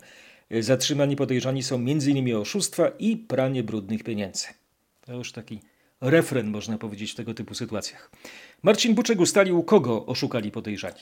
Zatrzymani 0.50 1.16
podejrzani 1.16 1.62
są 1.62 1.76
m.in. 1.76 2.36
oszustwa 2.36 2.88
i 2.98 3.16
pranie 3.16 3.62
brudnych 3.62 4.02
pieniędzy. 4.04 4.46
To 5.00 5.14
już 5.14 5.32
taki 5.32 5.60
refren, 6.00 6.50
można 6.50 6.78
powiedzieć, 6.78 7.12
w 7.12 7.14
tego 7.14 7.34
typu 7.34 7.54
sytuacjach. 7.54 8.10
Marcin 8.62 8.94
Buczek 8.94 9.20
ustalił, 9.20 9.62
kogo 9.62 10.06
oszukali 10.06 10.50
podejrzani. 10.50 11.00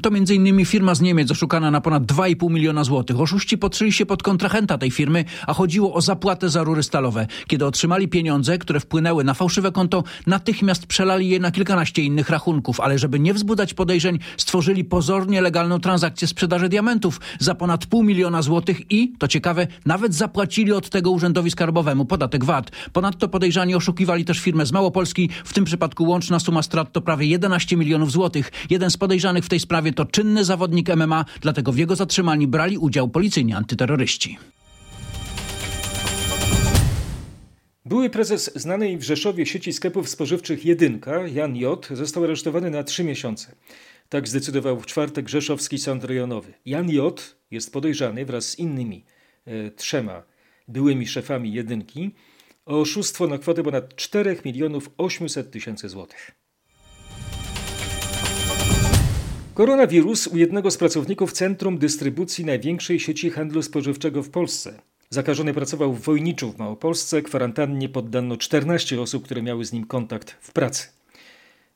To 0.00 0.08
m.in. 0.08 0.64
firma 0.64 0.94
z 0.94 1.00
Niemiec 1.00 1.30
oszukana 1.30 1.70
na 1.70 1.80
ponad 1.80 2.02
2,5 2.02 2.50
miliona 2.50 2.84
złotych. 2.84 3.20
Oszuści 3.20 3.58
podszyli 3.58 3.92
się 3.92 4.06
pod 4.06 4.22
kontrahenta 4.22 4.78
tej 4.78 4.90
firmy, 4.90 5.24
a 5.46 5.54
chodziło 5.54 5.94
o 5.94 6.00
zapłatę 6.00 6.48
za 6.48 6.64
rury 6.64 6.82
stalowe. 6.82 7.26
Kiedy 7.46 7.66
otrzymali 7.66 8.08
pieniądze, 8.08 8.58
które 8.58 8.80
wpłynęły 8.80 9.24
na 9.24 9.34
fałszywe 9.34 9.72
konto, 9.72 10.04
natychmiast 10.26 10.86
przelali 10.86 11.28
je 11.28 11.40
na 11.40 11.50
kilkanaście 11.50 12.02
innych 12.02 12.30
rachunków, 12.30 12.80
ale 12.80 12.98
żeby 12.98 13.18
nie 13.20 13.34
wzbudzać 13.34 13.74
podejrzeń, 13.74 14.18
stworzyli 14.36 14.84
pozornie 14.84 15.40
legalną 15.40 15.80
transakcję 15.80 16.28
sprzedaży 16.28 16.68
diamentów 16.68 17.20
za 17.38 17.54
ponad 17.54 17.86
pół 17.86 18.02
miliona 18.02 18.42
złotych 18.42 18.92
i, 18.92 19.12
to 19.18 19.28
ciekawe, 19.28 19.66
nawet 19.86 20.14
zapłacili 20.14 20.72
od 20.72 20.90
tego 20.90 21.10
urzędowi 21.10 21.50
skarbowemu 21.50 22.04
podatek 22.04 22.44
VAT. 22.44 22.70
Ponadto 22.92 23.28
podejrzani 23.28 23.74
oszukiwali 23.74 24.24
też 24.24 24.38
firmę 24.38 24.66
z 24.66 24.72
Małopolski. 24.72 25.28
W 25.44 25.52
tym 25.52 25.64
przypadku 25.64 26.04
łączna 26.04 26.40
suma 26.40 26.62
strat 26.62 26.92
to 26.92 27.00
prawie 27.00 27.26
11 27.26 27.76
milionów 27.76 28.12
złotych. 28.12 28.52
Jeden 28.70 28.90
z 28.90 28.96
podejrzanych 28.96 29.44
w 29.44 29.48
tej 29.48 29.60
sprawie 29.60 29.81
to 29.92 30.04
czynny 30.04 30.44
zawodnik 30.44 30.96
MMA, 30.96 31.24
dlatego 31.40 31.72
w 31.72 31.78
jego 31.78 31.96
zatrzymaniu 31.96 32.48
brali 32.48 32.78
udział 32.78 33.08
policyjni 33.08 33.52
antyterroryści. 33.52 34.38
Były 37.84 38.10
prezes 38.10 38.50
znanej 38.54 38.98
w 38.98 39.02
Rzeszowie 39.02 39.46
sieci 39.46 39.72
sklepów 39.72 40.08
spożywczych 40.08 40.64
Jedynka, 40.64 41.26
Jan 41.26 41.56
J., 41.56 41.88
został 41.90 42.24
aresztowany 42.24 42.70
na 42.70 42.82
trzy 42.82 43.04
miesiące. 43.04 43.54
Tak 44.08 44.28
zdecydował 44.28 44.80
w 44.80 44.86
czwartek 44.86 45.28
Rzeszowski 45.28 45.78
Sąd 45.78 46.04
Rejonowy. 46.04 46.52
Jan 46.66 46.90
J. 46.90 47.36
jest 47.50 47.72
podejrzany 47.72 48.24
wraz 48.24 48.48
z 48.48 48.58
innymi 48.58 49.04
e, 49.44 49.70
trzema 49.70 50.22
byłymi 50.68 51.06
szefami 51.06 51.52
Jedynki 51.52 52.14
o 52.66 52.80
oszustwo 52.80 53.26
na 53.26 53.38
kwotę 53.38 53.62
ponad 53.62 53.96
4 53.96 54.36
milionów 54.44 54.90
800 54.98 55.50
tysięcy 55.50 55.88
złotych. 55.88 56.41
Koronawirus 59.54 60.26
u 60.26 60.36
jednego 60.36 60.70
z 60.70 60.76
pracowników 60.76 61.32
Centrum 61.32 61.78
Dystrybucji 61.78 62.44
największej 62.44 63.00
sieci 63.00 63.30
handlu 63.30 63.62
spożywczego 63.62 64.22
w 64.22 64.30
Polsce. 64.30 64.74
Zakażony 65.10 65.54
pracował 65.54 65.92
w 65.92 66.00
Wojniczu 66.00 66.52
w 66.52 66.58
Małopolsce. 66.58 67.22
Kwarantannie 67.22 67.88
poddano 67.88 68.36
14 68.36 69.00
osób, 69.00 69.24
które 69.24 69.42
miały 69.42 69.64
z 69.64 69.72
nim 69.72 69.86
kontakt 69.86 70.36
w 70.40 70.52
pracy. 70.52 70.88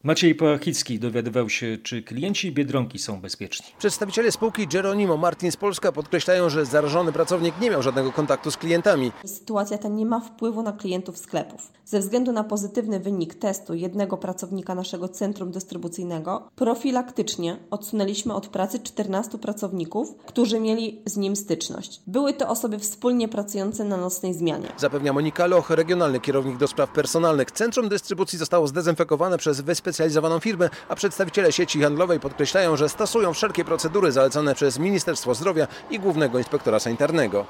Maciej 0.06 0.34
Pałachicki 0.34 0.98
dowiadywał 0.98 1.48
się, 1.48 1.78
czy 1.82 2.02
klienci 2.02 2.52
Biedronki 2.52 2.98
są 2.98 3.20
bezpieczni. 3.20 3.66
Przedstawiciele 3.78 4.32
spółki 4.32 4.66
Geronimo 4.66 5.16
Martins 5.16 5.56
Polska 5.56 5.92
podkreślają, 5.92 6.50
że 6.50 6.66
zarażony 6.66 7.12
pracownik 7.12 7.60
nie 7.60 7.70
miał 7.70 7.82
żadnego 7.82 8.12
kontaktu 8.12 8.50
z 8.50 8.56
klientami. 8.56 9.12
Sytuacja 9.24 9.78
ta 9.78 9.88
nie 9.88 10.06
ma 10.06 10.20
wpływu 10.20 10.62
na 10.62 10.72
klientów 10.72 11.18
sklepów. 11.18 11.72
Ze 11.84 12.00
względu 12.00 12.32
na 12.32 12.44
pozytywny 12.44 13.00
wynik 13.00 13.34
testu 13.34 13.74
jednego 13.74 14.16
pracownika 14.16 14.74
naszego 14.74 15.08
centrum 15.08 15.50
dystrybucyjnego, 15.50 16.48
profilaktycznie 16.56 17.56
odsunęliśmy 17.70 18.34
od 18.34 18.48
pracy 18.48 18.78
14 18.80 19.38
pracowników, 19.38 20.16
którzy 20.26 20.60
mieli 20.60 21.02
z 21.06 21.16
nim 21.16 21.36
styczność. 21.36 22.00
Były 22.06 22.32
to 22.32 22.48
osoby 22.48 22.78
wspólnie 22.78 23.28
pracujące 23.28 23.84
na 23.84 23.96
nocnej 23.96 24.34
zmianie. 24.34 24.68
Zapewnia 24.76 25.12
Monika 25.12 25.46
Loch, 25.46 25.70
regionalny 25.70 26.20
kierownik 26.20 26.56
do 26.56 26.66
spraw 26.66 26.90
personalnych. 26.90 27.50
Centrum 27.50 27.88
dystrybucji 27.88 28.38
zostało 28.38 28.66
zdezynfekowane 28.66 29.38
przez 29.38 29.60
wyspecjalizowaną 29.96 30.40
firmę, 30.40 30.70
a 30.88 30.94
przedstawiciele 30.94 31.52
sieci 31.52 31.80
handlowej 31.80 32.20
podkreślają, 32.20 32.76
że 32.76 32.88
stosują 32.88 33.32
wszelkie 33.32 33.64
procedury 33.64 34.12
zalecone 34.12 34.54
przez 34.54 34.78
Ministerstwo 34.78 35.34
Zdrowia 35.34 35.68
i 35.90 35.98
Głównego 35.98 36.38
Inspektora 36.38 36.78
Sanitarnego. 36.78 37.46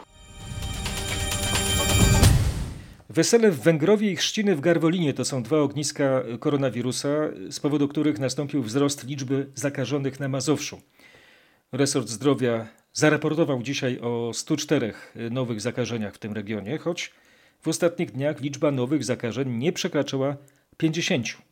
Wesele 3.10 3.50
w 3.50 3.60
Węgrowie 3.60 4.10
i 4.10 4.16
chrzciny 4.16 4.56
w 4.56 4.60
Garwolinie 4.60 5.14
to 5.14 5.24
są 5.24 5.42
dwa 5.42 5.58
ogniska 5.58 6.22
koronawirusa, 6.40 7.08
z 7.50 7.60
powodu 7.60 7.88
których 7.88 8.18
nastąpił 8.18 8.62
wzrost 8.62 9.04
liczby 9.04 9.46
zakażonych 9.54 10.20
na 10.20 10.28
Mazowszu. 10.28 10.80
Resort 11.72 12.08
Zdrowia 12.08 12.66
zaraportował 12.92 13.62
dzisiaj 13.62 14.00
o 14.00 14.32
104 14.34 14.92
nowych 15.30 15.60
zakażeniach 15.60 16.14
w 16.14 16.18
tym 16.18 16.32
regionie, 16.32 16.78
choć 16.78 17.12
w 17.62 17.68
ostatnich 17.68 18.12
dniach 18.12 18.40
liczba 18.40 18.70
nowych 18.70 19.04
zakażeń 19.04 19.48
nie 19.58 19.72
przekraczała 19.72 20.36
50. 20.76 21.45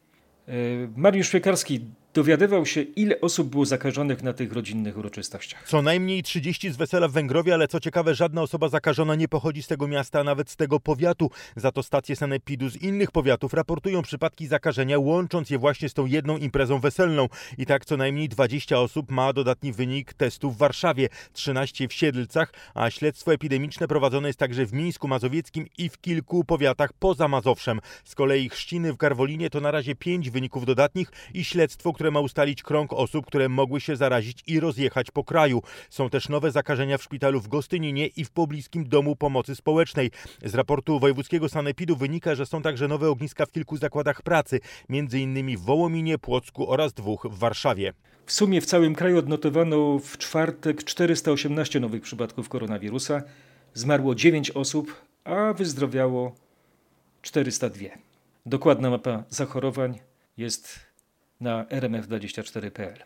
Mariusz 0.97 1.31
Piekarski 1.31 1.81
dowiadywał 2.15 2.67
się, 2.67 2.83
ile 2.83 3.21
osób 3.21 3.49
było 3.49 3.65
zakażonych 3.65 4.23
na 4.23 4.33
tych 4.33 4.53
rodzinnych 4.53 4.99
uroczystościach. 4.99 5.69
Co 5.69 5.83
najmniej 5.83 6.23
30 6.23 6.73
z 6.73 6.77
wesela 6.77 7.09
w 7.09 7.13
Węgrowie, 7.13 7.55
ale 7.55 7.69
co 7.69 7.81
ciekawe, 7.81 8.15
żadna 8.15 8.43
osoba 8.43 8.69
zakażona 8.69 9.15
nie 9.15 9.29
pochodzi 9.29 9.63
z 9.63 9.67
tego 9.67 9.89
miasta, 9.89 10.21
a 10.21 10.25
nawet 10.25 10.51
z 10.51 10.57
tego 10.57 10.81
powiatu. 10.81 11.31
Za 11.57 11.73
to 11.73 11.83
stacje 11.83 12.17
sanepidu 12.17 12.69
z 12.71 12.77
innych 12.77 13.11
powiatów 13.11 13.55
raportują 13.55 14.03
przypadki 14.03 14.47
zakażenia, 14.47 14.99
łącząc 14.99 15.51
je 15.51 15.59
właśnie 15.59 15.89
z 15.89 15.95
tą 15.95 16.07
jedną 16.07 16.37
imprezą 16.37 16.79
weselną. 16.79 17.29
I 17.59 17.67
tak 17.67 17.85
co 17.85 17.97
najmniej 17.97 18.29
20 18.29 18.79
osób 18.79 19.11
ma 19.11 19.33
dodatni 19.33 19.73
wynik 19.73 20.13
testu 20.13 20.51
w 20.51 20.57
Warszawie, 20.57 21.09
13 21.33 21.89
w 21.89 21.93
Siedlcach, 21.93 22.53
a 22.75 22.91
śledztwo 22.91 23.33
epidemiczne 23.33 23.89
prowadzone 23.89 24.29
jest 24.29 24.39
także 24.39 24.67
w 24.67 24.73
Mińsku 24.73 25.09
Mazowieckim 25.09 25.67
i 25.79 25.89
w 25.89 26.01
kilku 26.01 26.45
powiatach 26.45 26.93
poza 26.93 27.29
Mazowszem. 27.29 27.81
Z 28.05 28.15
kolei 28.15 28.49
chrzciny 28.49 28.93
w 28.93 28.97
Garwolinie 28.97 29.51
to 29.51 29.61
na 29.61 29.71
razie 29.71 29.95
5 29.95 30.31
wyników 30.31 30.67
dodatnich 30.67 31.13
i 31.35 31.45
śledztwo, 31.45 31.93
które 31.93 32.04
które 32.05 32.13
ma 32.13 32.21
ustalić 32.21 32.63
krąg 32.63 32.93
osób, 32.93 33.27
które 33.27 33.49
mogły 33.49 33.81
się 33.81 33.97
zarazić 33.97 34.43
i 34.47 34.61
rozjechać 34.61 35.11
po 35.11 35.25
kraju. 35.25 35.63
Są 35.91 36.11
też 36.11 36.29
nowe 36.29 36.51
zakażenia 36.51 36.99
w 36.99 37.03
szpitalu 37.03 37.41
w 37.41 37.49
Gostyninie 37.49 38.07
i 38.07 38.25
w 38.25 38.31
pobliskim 38.31 38.89
domu 38.89 39.17
pomocy 39.17 39.57
społecznej. 39.57 40.11
Z 40.43 40.55
raportu 40.55 41.01
wojewódzkiego 41.01 41.49
sanepidu 41.49 41.97
wynika, 41.97 42.35
że 42.35 42.47
są 42.47 42.63
także 42.63 42.89
nowe 42.89 43.11
ogniska 43.11 43.47
w 43.47 43.53
kilku 43.53 43.77
zakładach 43.77 44.23
pracy, 44.23 44.61
innymi 45.13 45.57
w 45.57 45.61
Wołominie, 45.61 46.19
Płocku 46.19 46.71
oraz 46.71 46.93
dwóch 46.93 47.27
w 47.31 47.39
Warszawie. 47.39 47.93
W 48.27 48.33
sumie 48.33 48.61
w 48.61 48.67
całym 48.67 48.95
kraju 48.95 49.19
odnotowano 49.19 49.99
w 49.99 50.19
czwartek 50.19 50.85
418 50.85 51.81
nowych 51.81 52.03
przypadków 52.03 52.49
koronawirusa. 52.49 53.23
Zmarło 53.75 54.15
9 54.15 54.51
osób, 54.51 54.95
a 55.25 55.53
wyzdrowiało 55.53 56.35
402. 57.23 57.85
Dokładna 58.47 58.91
mapa 58.91 59.25
zachorowań 59.31 59.99
jest 60.37 60.94
na 61.45 61.65
rmf24.pl. 61.65 62.99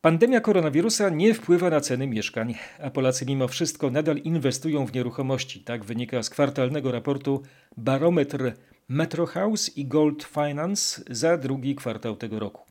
Pandemia 0.00 0.40
koronawirusa 0.40 1.08
nie 1.08 1.34
wpływa 1.34 1.70
na 1.70 1.80
ceny 1.80 2.06
mieszkań, 2.06 2.54
a 2.82 2.90
Polacy 2.90 3.26
mimo 3.26 3.48
wszystko 3.48 3.90
nadal 3.90 4.16
inwestują 4.16 4.86
w 4.86 4.92
nieruchomości. 4.92 5.60
Tak 5.60 5.84
wynika 5.84 6.22
z 6.22 6.30
kwartalnego 6.30 6.92
raportu 6.92 7.42
Barometr 7.76 8.52
Metro 8.88 9.26
House 9.26 9.76
i 9.76 9.86
Gold 9.86 10.22
Finance 10.22 11.02
za 11.10 11.36
drugi 11.36 11.74
kwartał 11.74 12.16
tego 12.16 12.38
roku. 12.38 12.62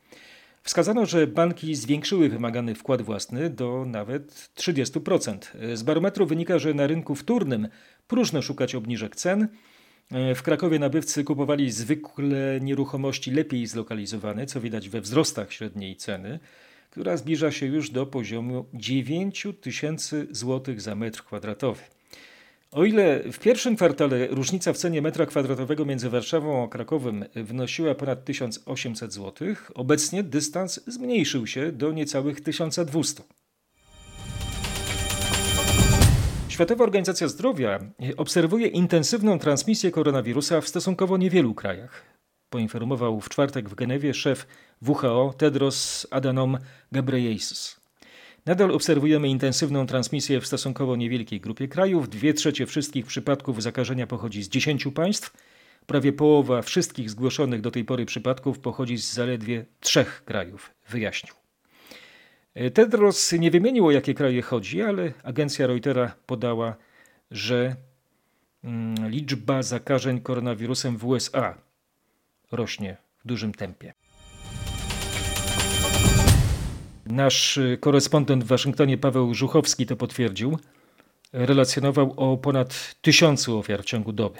Wskazano, 0.63 1.05
że 1.05 1.27
banki 1.27 1.75
zwiększyły 1.75 2.29
wymagany 2.29 2.75
wkład 2.75 3.01
własny 3.01 3.49
do 3.49 3.85
nawet 3.85 4.49
30%. 4.55 5.37
Z 5.73 5.83
barometru 5.83 6.25
wynika, 6.25 6.59
że 6.59 6.73
na 6.73 6.87
rynku 6.87 7.15
wtórnym 7.15 7.67
próżno 8.07 8.41
szukać 8.41 8.75
obniżek 8.75 9.15
cen, 9.15 9.47
w 10.11 10.41
Krakowie 10.41 10.79
nabywcy 10.79 11.23
kupowali 11.23 11.71
zwykle 11.71 12.59
nieruchomości 12.61 13.31
lepiej 13.31 13.67
zlokalizowane, 13.67 14.45
co 14.45 14.61
widać 14.61 14.89
we 14.89 15.01
wzrostach 15.01 15.53
średniej 15.53 15.95
ceny, 15.95 16.39
która 16.91 17.17
zbliża 17.17 17.51
się 17.51 17.65
już 17.65 17.89
do 17.89 18.05
poziomu 18.05 18.65
9 18.73 19.47
tysięcy 19.61 20.27
złotych 20.31 20.81
za 20.81 20.95
metr 20.95 21.23
kwadratowy. 21.23 21.81
O 22.71 22.85
ile 22.85 23.31
w 23.31 23.39
pierwszym 23.39 23.75
kwartale 23.75 24.27
różnica 24.27 24.73
w 24.73 24.77
cenie 24.77 25.01
metra 25.01 25.25
kwadratowego 25.25 25.85
między 25.85 26.09
Warszawą 26.09 26.63
a 26.63 26.67
Krakowem 26.67 27.25
wynosiła 27.35 27.95
ponad 27.95 28.25
1800 28.25 29.13
zł, 29.13 29.47
obecnie 29.73 30.23
dystans 30.23 30.79
zmniejszył 30.87 31.47
się 31.47 31.71
do 31.71 31.91
niecałych 31.91 32.41
1200. 32.41 33.23
Światowa 36.57 36.83
Organizacja 36.83 37.27
Zdrowia 37.27 37.79
obserwuje 38.17 38.67
intensywną 38.67 39.39
transmisję 39.39 39.91
koronawirusa 39.91 40.61
w 40.61 40.67
stosunkowo 40.67 41.17
niewielu 41.17 41.53
krajach. 41.53 42.05
Poinformował 42.49 43.21
w 43.21 43.29
czwartek 43.29 43.69
w 43.69 43.75
Genewie 43.75 44.13
szef 44.13 44.47
WHO 44.87 45.33
Tedros 45.37 46.07
Adhanom 46.11 46.57
Ghebreyesus. 46.91 47.79
Nadal 48.45 48.71
obserwujemy 48.71 49.27
intensywną 49.29 49.87
transmisję 49.87 50.41
w 50.41 50.47
stosunkowo 50.47 50.95
niewielkiej 50.95 51.41
grupie 51.41 51.67
krajów. 51.67 52.09
Dwie 52.09 52.33
trzecie 52.33 52.65
wszystkich 52.65 53.05
przypadków 53.05 53.63
zakażenia 53.63 54.07
pochodzi 54.07 54.43
z 54.43 54.49
10 54.49 54.87
państw. 54.95 55.33
Prawie 55.85 56.13
połowa 56.13 56.61
wszystkich 56.61 57.09
zgłoszonych 57.09 57.61
do 57.61 57.71
tej 57.71 57.85
pory 57.85 58.05
przypadków 58.05 58.59
pochodzi 58.59 58.97
z 58.97 59.13
zaledwie 59.13 59.65
trzech 59.79 60.23
krajów, 60.25 60.71
wyjaśnił. 60.89 61.46
Tedros 62.73 63.31
nie 63.31 63.51
wymienił 63.51 63.87
o 63.87 63.91
jakie 63.91 64.13
kraje 64.13 64.41
chodzi, 64.41 64.81
ale 64.81 65.13
agencja 65.23 65.67
Reutera 65.67 66.15
podała, 66.25 66.75
że 67.31 67.75
mm, 68.63 69.09
liczba 69.09 69.63
zakażeń 69.63 70.21
koronawirusem 70.21 70.97
w 70.97 71.05
USA 71.05 71.57
rośnie 72.51 72.97
w 73.23 73.27
dużym 73.27 73.53
tempie. 73.53 73.93
Nasz 77.05 77.59
korespondent 77.79 78.43
w 78.43 78.47
Waszyngtonie 78.47 78.97
Paweł 78.97 79.33
Żuchowski 79.33 79.85
to 79.85 79.95
potwierdził. 79.95 80.57
Relacjonował 81.33 82.13
o 82.17 82.37
ponad 82.37 82.95
tysiącu 83.01 83.59
ofiar 83.59 83.81
w 83.81 83.85
ciągu 83.85 84.11
doby. 84.11 84.39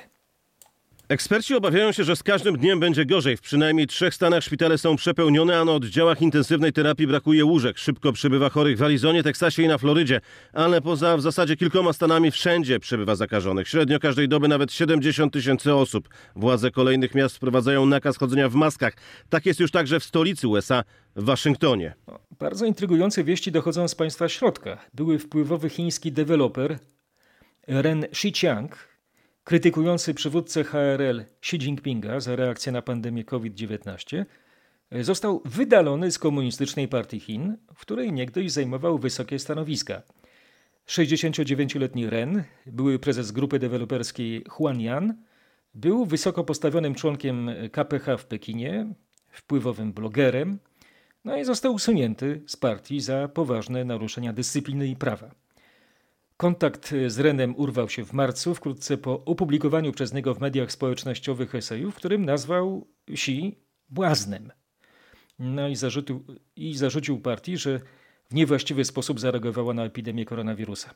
Eksperci 1.09 1.55
obawiają 1.55 1.91
się, 1.91 2.03
że 2.03 2.15
z 2.15 2.23
każdym 2.23 2.57
dniem 2.57 2.79
będzie 2.79 3.05
gorzej. 3.05 3.37
W 3.37 3.41
przynajmniej 3.41 3.87
trzech 3.87 4.13
stanach 4.13 4.43
szpitale 4.43 4.77
są 4.77 4.95
przepełnione, 4.95 5.59
a 5.59 5.65
na 5.65 5.71
oddziałach 5.71 6.21
intensywnej 6.21 6.73
terapii 6.73 7.07
brakuje 7.07 7.45
łóżek. 7.45 7.77
Szybko 7.77 8.13
przybywa 8.13 8.49
chorych 8.49 8.77
w 8.77 8.83
Arizonie, 8.83 9.23
Teksasie 9.23 9.63
i 9.63 9.67
na 9.67 9.77
Florydzie. 9.77 10.21
Ale 10.53 10.81
poza 10.81 11.17
w 11.17 11.21
zasadzie 11.21 11.55
kilkoma 11.55 11.93
stanami 11.93 12.31
wszędzie 12.31 12.79
przybywa 12.79 13.15
zakażonych. 13.15 13.67
Średnio 13.67 13.99
każdej 13.99 14.27
doby 14.27 14.47
nawet 14.47 14.71
70 14.73 15.33
tysięcy 15.33 15.75
osób. 15.75 16.09
Władze 16.35 16.71
kolejnych 16.71 17.15
miast 17.15 17.35
wprowadzają 17.35 17.85
nakaz 17.85 18.17
chodzenia 18.17 18.49
w 18.49 18.55
maskach. 18.55 18.93
Tak 19.29 19.45
jest 19.45 19.59
już 19.59 19.71
także 19.71 19.99
w 19.99 20.03
stolicy 20.03 20.47
USA, 20.47 20.83
w 21.15 21.23
Waszyngtonie. 21.23 21.93
Bardzo 22.39 22.65
intrygujące 22.65 23.23
wieści 23.23 23.51
dochodzą 23.51 23.87
z 23.87 23.95
państwa 23.95 24.29
środka. 24.29 24.77
Były 24.93 25.19
wpływowy 25.19 25.69
chiński 25.69 26.11
deweloper 26.11 26.79
Ren 27.67 28.03
Xiqiang 28.03 28.96
krytykujący 29.47 30.13
przywódcę 30.13 30.63
HRL 30.63 31.25
Xi 31.41 31.55
Jinpinga 31.55 32.19
za 32.19 32.35
reakcję 32.35 32.71
na 32.71 32.81
pandemię 32.81 33.23
COVID-19 33.23 34.25
został 35.01 35.41
wydalony 35.45 36.11
z 36.11 36.19
Komunistycznej 36.19 36.87
Partii 36.87 37.19
Chin, 37.19 37.57
w 37.75 37.79
której 37.79 38.13
niegdyś 38.13 38.51
zajmował 38.51 38.97
wysokie 38.97 39.39
stanowiska. 39.39 40.01
69-letni 40.87 42.09
Ren, 42.09 42.43
były 42.65 42.99
prezes 42.99 43.31
grupy 43.31 43.59
deweloperskiej 43.59 44.43
Huanyan, 44.49 45.13
był 45.75 46.05
wysoko 46.05 46.43
postawionym 46.43 46.95
członkiem 46.95 47.49
KPH 47.71 48.17
w 48.17 48.25
Pekinie, 48.25 48.93
wpływowym 49.29 49.93
blogerem, 49.93 50.59
no 51.25 51.37
i 51.37 51.45
został 51.45 51.73
usunięty 51.73 52.41
z 52.47 52.55
partii 52.55 53.01
za 53.01 53.27
poważne 53.27 53.85
naruszenia 53.85 54.33
dyscypliny 54.33 54.87
i 54.87 54.95
prawa. 54.95 55.46
Kontakt 56.37 56.93
z 57.07 57.19
Renem 57.19 57.55
urwał 57.55 57.89
się 57.89 58.05
w 58.05 58.13
marcu, 58.13 58.55
wkrótce 58.55 58.97
po 58.97 59.25
opublikowaniu 59.25 59.91
przez 59.91 60.13
niego 60.13 60.33
w 60.33 60.39
mediach 60.39 60.71
społecznościowych 60.71 61.55
eseju, 61.55 61.91
w 61.91 61.95
którym 61.95 62.25
nazwał 62.25 62.87
Xi 63.09 63.55
błaznem. 63.89 64.51
No 65.39 65.67
i 65.67 65.75
zarzucił, 65.75 66.23
i 66.55 66.75
zarzucił 66.77 67.19
partii, 67.19 67.57
że 67.57 67.79
w 68.29 68.33
niewłaściwy 68.33 68.85
sposób 68.85 69.19
zareagowała 69.19 69.73
na 69.73 69.85
epidemię 69.85 70.25
koronawirusa. 70.25 70.93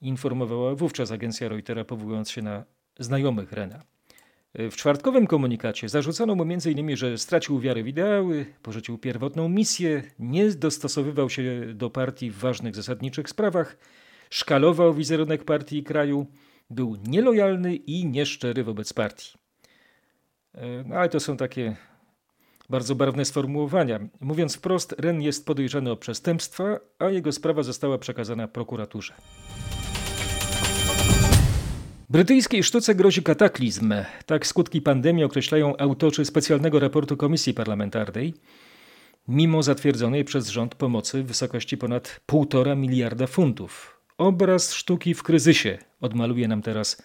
Informowała 0.00 0.74
wówczas 0.74 1.10
agencja 1.10 1.48
Reutera, 1.48 1.84
powołując 1.84 2.30
się 2.30 2.42
na 2.42 2.64
znajomych 2.98 3.52
Rena. 3.52 3.82
W 4.54 4.76
czwartkowym 4.76 5.26
komunikacie 5.26 5.88
zarzucano 5.88 6.34
mu 6.34 6.42
m.in., 6.42 6.96
że 6.96 7.18
stracił 7.18 7.60
wiarę 7.60 7.82
w 7.82 7.88
ideały, 7.88 8.46
porzucił 8.62 8.98
pierwotną 8.98 9.48
misję, 9.48 10.02
nie 10.18 10.50
dostosowywał 10.50 11.30
się 11.30 11.74
do 11.74 11.90
partii 11.90 12.30
w 12.30 12.38
ważnych 12.38 12.76
zasadniczych 12.76 13.28
sprawach, 13.28 13.76
szkalował 14.32 14.94
wizerunek 14.94 15.44
partii 15.44 15.78
i 15.78 15.82
kraju, 15.82 16.26
był 16.70 16.96
nielojalny 17.06 17.74
i 17.76 18.06
nieszczery 18.06 18.64
wobec 18.64 18.92
partii. 18.92 19.38
E, 20.54 20.84
no, 20.86 20.94
ale 20.96 21.08
to 21.08 21.20
są 21.20 21.36
takie 21.36 21.76
bardzo 22.70 22.94
barwne 22.94 23.24
sformułowania. 23.24 24.00
Mówiąc 24.20 24.56
wprost, 24.56 24.94
Ren 24.98 25.22
jest 25.22 25.46
podejrzany 25.46 25.90
o 25.90 25.96
przestępstwa, 25.96 26.80
a 26.98 27.08
jego 27.08 27.32
sprawa 27.32 27.62
została 27.62 27.98
przekazana 27.98 28.48
prokuraturze. 28.48 29.14
Brytyjskiej 32.10 32.62
sztuce 32.62 32.94
grozi 32.94 33.22
kataklizm. 33.22 33.94
Tak 34.26 34.46
skutki 34.46 34.82
pandemii 34.82 35.24
określają 35.24 35.76
autorzy 35.76 36.24
specjalnego 36.24 36.80
raportu 36.80 37.16
Komisji 37.16 37.54
Parlamentarnej, 37.54 38.34
mimo 39.28 39.62
zatwierdzonej 39.62 40.24
przez 40.24 40.48
rząd 40.48 40.74
pomocy 40.74 41.22
w 41.22 41.26
wysokości 41.26 41.76
ponad 41.76 42.20
1,5 42.28 42.76
miliarda 42.76 43.26
funtów. 43.26 44.01
Obraz 44.22 44.72
sztuki 44.74 45.14
w 45.14 45.22
kryzysie 45.22 45.78
odmaluje 46.00 46.48
nam 46.48 46.62
teraz 46.62 47.02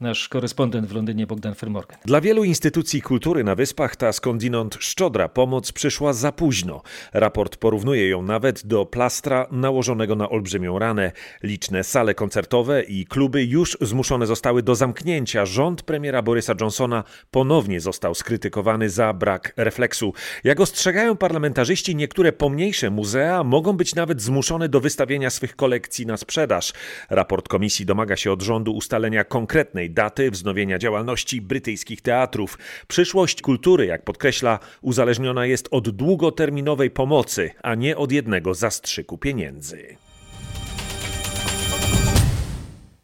nasz 0.00 0.28
korespondent 0.28 0.86
w 0.86 0.94
Londynie 0.94 1.26
Bogdan 1.26 1.54
Fermorgan. 1.54 1.98
Dla 2.04 2.20
wielu 2.20 2.44
instytucji 2.44 3.02
kultury 3.02 3.44
na 3.44 3.54
Wyspach 3.54 3.96
ta 3.96 4.12
skądinąd 4.12 4.76
szczodra 4.80 5.28
pomoc 5.28 5.72
przyszła 5.72 6.12
za 6.12 6.32
późno. 6.32 6.82
Raport 7.12 7.56
porównuje 7.56 8.08
ją 8.08 8.22
nawet 8.22 8.66
do 8.66 8.86
plastra 8.86 9.46
nałożonego 9.50 10.16
na 10.16 10.28
olbrzymią 10.28 10.78
ranę. 10.78 11.12
Liczne 11.42 11.84
sale 11.84 12.14
koncertowe 12.14 12.82
i 12.82 13.06
kluby 13.06 13.44
już 13.44 13.78
zmuszone 13.80 14.26
zostały 14.26 14.62
do 14.62 14.74
zamknięcia. 14.74 15.46
Rząd 15.46 15.82
premiera 15.82 16.22
Borysa 16.22 16.54
Johnsona 16.60 17.04
ponownie 17.30 17.80
został 17.80 18.14
skrytykowany 18.14 18.90
za 18.90 19.12
brak 19.12 19.52
refleksu. 19.56 20.12
Jak 20.44 20.60
ostrzegają 20.60 21.16
parlamentarzyści, 21.16 21.96
niektóre 21.96 22.32
pomniejsze 22.32 22.90
muzea 22.90 23.44
mogą 23.44 23.72
być 23.72 23.94
nawet 23.94 24.22
zmuszone 24.22 24.68
do 24.68 24.80
wystawienia 24.80 25.30
swych 25.30 25.56
kolekcji 25.56 26.06
na 26.06 26.16
sprzedaż. 26.16 26.72
Raport 27.10 27.48
komisji 27.48 27.86
domaga 27.86 28.16
się 28.16 28.32
od 28.32 28.42
rządu 28.42 28.72
ustalenia 28.72 29.24
konkretnej 29.24 29.89
daty 29.90 30.30
wznowienia 30.30 30.78
działalności 30.78 31.40
brytyjskich 31.40 32.00
teatrów. 32.00 32.58
Przyszłość 32.88 33.42
kultury, 33.42 33.86
jak 33.86 34.04
podkreśla, 34.04 34.58
uzależniona 34.82 35.46
jest 35.46 35.68
od 35.70 35.90
długoterminowej 35.90 36.90
pomocy, 36.90 37.50
a 37.62 37.74
nie 37.74 37.96
od 37.96 38.12
jednego 38.12 38.54
zastrzyku 38.54 39.18
pieniędzy. 39.18 39.96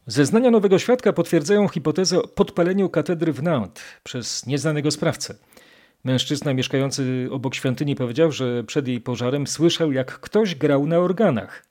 Zeznania 0.06 0.50
nowego 0.50 0.78
świadka 0.78 1.12
potwierdzają 1.12 1.68
hipotezę 1.68 2.22
o 2.22 2.28
podpaleniu 2.28 2.88
katedry 2.88 3.32
w 3.32 3.42
Nantes 3.42 3.84
przez 4.02 4.46
nieznanego 4.46 4.90
sprawcę. 4.90 5.34
Mężczyzna 6.04 6.54
mieszkający 6.54 7.28
obok 7.30 7.54
świątyni 7.54 7.94
powiedział, 7.94 8.32
że 8.32 8.64
przed 8.64 8.88
jej 8.88 9.00
pożarem 9.00 9.46
słyszał, 9.46 9.92
jak 9.92 10.20
ktoś 10.20 10.54
grał 10.54 10.86
na 10.86 10.98
organach. 10.98 11.66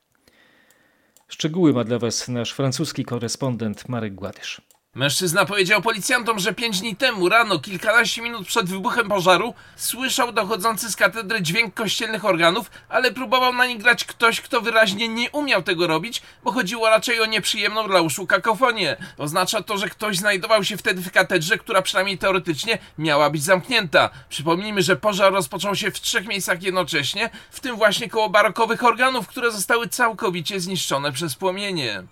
Szczegóły 1.27 1.73
ma 1.73 1.83
dla 1.83 1.99
Was 1.99 2.27
nasz 2.27 2.53
francuski 2.53 3.05
korespondent 3.05 3.89
Marek 3.89 4.15
Gładysz. 4.15 4.61
Mężczyzna 4.95 5.45
powiedział 5.45 5.81
policjantom, 5.81 6.39
że 6.39 6.53
pięć 6.53 6.79
dni 6.79 6.95
temu 6.95 7.29
rano, 7.29 7.59
kilkanaście 7.59 8.21
minut 8.21 8.47
przed 8.47 8.69
wybuchem 8.69 9.09
pożaru, 9.09 9.53
słyszał 9.75 10.31
dochodzący 10.31 10.91
z 10.91 10.95
katedry 10.95 11.41
dźwięk 11.41 11.73
kościelnych 11.73 12.25
organów, 12.25 12.71
ale 12.89 13.11
próbował 13.11 13.53
na 13.53 13.65
nich 13.65 13.77
grać 13.77 14.05
ktoś, 14.05 14.41
kto 14.41 14.61
wyraźnie 14.61 15.07
nie 15.07 15.31
umiał 15.31 15.63
tego 15.63 15.87
robić, 15.87 16.21
bo 16.43 16.51
chodziło 16.51 16.89
raczej 16.89 17.21
o 17.21 17.25
nieprzyjemną 17.25 17.87
dla 17.87 18.01
uszu 18.01 18.27
kakofonię. 18.27 18.97
Oznacza 19.17 19.63
to, 19.63 19.77
że 19.77 19.89
ktoś 19.89 20.17
znajdował 20.17 20.63
się 20.63 20.77
wtedy 20.77 21.01
w 21.01 21.11
katedrze, 21.11 21.57
która 21.57 21.81
przynajmniej 21.81 22.17
teoretycznie 22.17 22.77
miała 22.97 23.29
być 23.29 23.43
zamknięta. 23.43 24.09
Przypomnijmy, 24.29 24.81
że 24.81 24.95
pożar 24.95 25.33
rozpoczął 25.33 25.75
się 25.75 25.91
w 25.91 26.01
trzech 26.01 26.27
miejscach 26.27 26.63
jednocześnie, 26.63 27.29
w 27.51 27.59
tym 27.59 27.75
właśnie 27.75 28.09
koło 28.09 28.29
barokowych 28.29 28.83
organów, 28.83 29.27
które 29.27 29.51
zostały 29.51 29.87
całkowicie 29.87 30.59
zniszczone 30.59 31.11
przez 31.11 31.35
płomienie. 31.35 32.03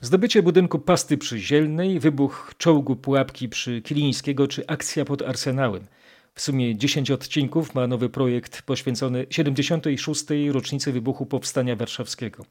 Zdobycie 0.00 0.42
budynku 0.42 0.78
Pasty 0.78 1.18
przy 1.18 1.38
Zielnej, 1.38 2.00
wybuch 2.00 2.54
czołgu 2.58 2.96
Pułapki 2.96 3.48
przy 3.48 3.82
Kilińskiego 3.82 4.48
czy 4.48 4.66
akcja 4.66 5.04
pod 5.04 5.22
Arsenałem. 5.22 5.86
W 6.34 6.40
sumie 6.40 6.76
10 6.76 7.10
odcinków 7.10 7.74
ma 7.74 7.86
nowy 7.86 8.08
projekt 8.08 8.62
poświęcony 8.62 9.26
76. 9.30 10.24
rocznicy 10.52 10.92
wybuchu 10.92 11.26
Powstania 11.26 11.76
Warszawskiego. 11.76 12.44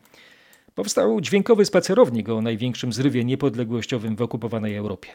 Powstał 0.75 1.21
dźwiękowy 1.21 1.65
spacerownik 1.65 2.29
o 2.29 2.41
największym 2.41 2.93
zrywie 2.93 3.25
niepodległościowym 3.25 4.15
w 4.15 4.21
okupowanej 4.21 4.75
Europie. 4.75 5.09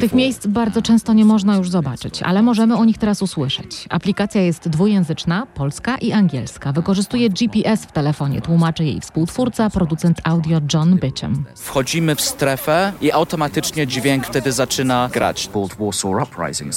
Tych 0.00 0.12
miejsc 0.12 0.46
bardzo 0.46 0.82
często 0.82 1.12
nie 1.12 1.24
można 1.24 1.56
już 1.56 1.70
zobaczyć, 1.70 2.22
ale 2.22 2.42
możemy 2.42 2.76
o 2.76 2.84
nich 2.84 2.98
teraz 2.98 3.22
usłyszeć. 3.22 3.86
Aplikacja 3.90 4.40
jest 4.40 4.68
dwujęzyczna, 4.68 5.46
polska 5.46 5.98
i 5.98 6.12
angielska. 6.12 6.72
Wykorzystuje 6.72 7.30
GPS 7.30 7.82
w 7.82 7.92
telefonie, 7.92 8.40
tłumaczy 8.40 8.84
jej 8.84 9.00
współtwórca, 9.00 9.70
producent 9.70 10.20
audio 10.24 10.60
John 10.74 10.98
Bitcham. 10.98 11.44
Wchodzimy 11.56 12.14
w 12.14 12.20
strefę 12.20 12.92
i 13.00 13.12
automatycznie 13.12 13.86
dźwięk 13.86 14.26
wtedy 14.26 14.52
zaczyna 14.52 15.08
grać. 15.12 15.50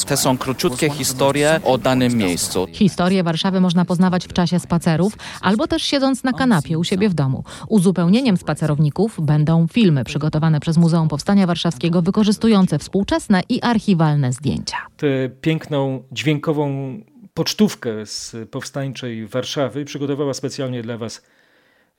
Te 0.05 0.17
są 0.17 0.37
króciutkie 0.37 0.89
historie 0.89 1.59
o 1.63 1.77
danym 1.77 2.13
miejscu. 2.17 2.67
Historię 2.71 3.23
Warszawy 3.23 3.61
można 3.61 3.85
poznawać 3.85 4.27
w 4.27 4.33
czasie 4.33 4.59
spacerów 4.59 5.13
albo 5.41 5.67
też 5.67 5.83
siedząc 5.83 6.23
na 6.23 6.33
kanapie 6.33 6.79
u 6.79 6.83
siebie 6.83 7.09
w 7.09 7.13
domu. 7.13 7.43
Uzupełnieniem 7.67 8.37
spacerowników 8.37 9.17
będą 9.21 9.67
filmy 9.67 10.03
przygotowane 10.03 10.59
przez 10.59 10.77
Muzeum 10.77 11.07
Powstania 11.07 11.47
Warszawskiego 11.47 12.01
wykorzystujące 12.09 12.79
współczesne 12.79 13.41
i 13.49 13.61
archiwalne 13.61 14.33
zdjęcia. 14.33 14.77
Tę 14.97 15.29
piękną, 15.41 16.03
dźwiękową 16.11 16.97
pocztówkę 17.33 18.05
z 18.05 18.35
powstańczej 18.51 19.27
Warszawy 19.27 19.85
przygotowała 19.85 20.33
specjalnie 20.33 20.81
dla 20.81 20.97
Was 20.97 21.21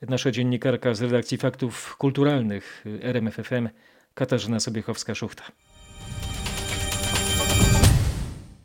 nasza 0.08 0.30
dziennikarka 0.30 0.94
z 0.94 1.02
redakcji 1.02 1.38
Faktów 1.38 1.96
Kulturalnych 1.96 2.84
RMFFM 3.02 3.68
Katarzyna 4.14 4.56
Sobiechowska-Szuchta. 4.56 5.42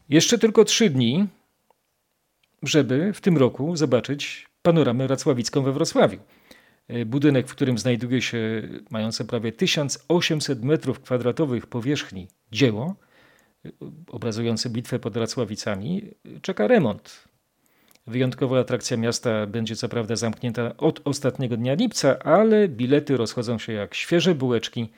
Jeszcze 0.10 0.38
tylko 0.38 0.64
trzy 0.64 0.90
dni, 0.90 1.28
żeby 2.64 3.14
w 3.14 3.22
tym 3.22 3.38
roku 3.38 3.76
zobaczyć 3.76 4.48
panoramę 4.62 5.08
racławicką 5.08 5.62
we 5.62 5.72
Wrocławiu. 5.72 6.20
E, 6.88 7.06
budynek, 7.06 7.48
w 7.48 7.52
którym 7.52 7.78
znajduje 7.78 8.22
się 8.22 8.62
mające 8.90 9.26
prawie 9.26 9.52
1800 9.52 10.60
m2 10.60 11.62
powierzchni 11.62 12.28
dzieło, 12.52 12.96
e, 13.66 13.70
obrazujące 14.08 14.70
bitwę 14.70 15.00
pod 15.00 15.18
Racławicami, 15.18 16.02
czeka 16.42 16.68
remont. 16.68 17.24
Wyjątkowa 18.08 18.60
atrakcja 18.60 18.98
miasta 18.98 19.48
będzie 19.48 19.76
co 19.76 19.90
prawda 19.90 20.16
zamknięta 20.16 20.78
od 20.78 21.02
ostatniego 21.08 21.58
dnia 21.58 21.74
lipca, 21.74 22.20
ale 22.20 22.68
bilety 22.68 23.18
rozchodzą 23.18 23.60
się 23.60 23.74
jak 23.74 23.96
świeże 23.96 24.36
bułeczki– 24.36 24.90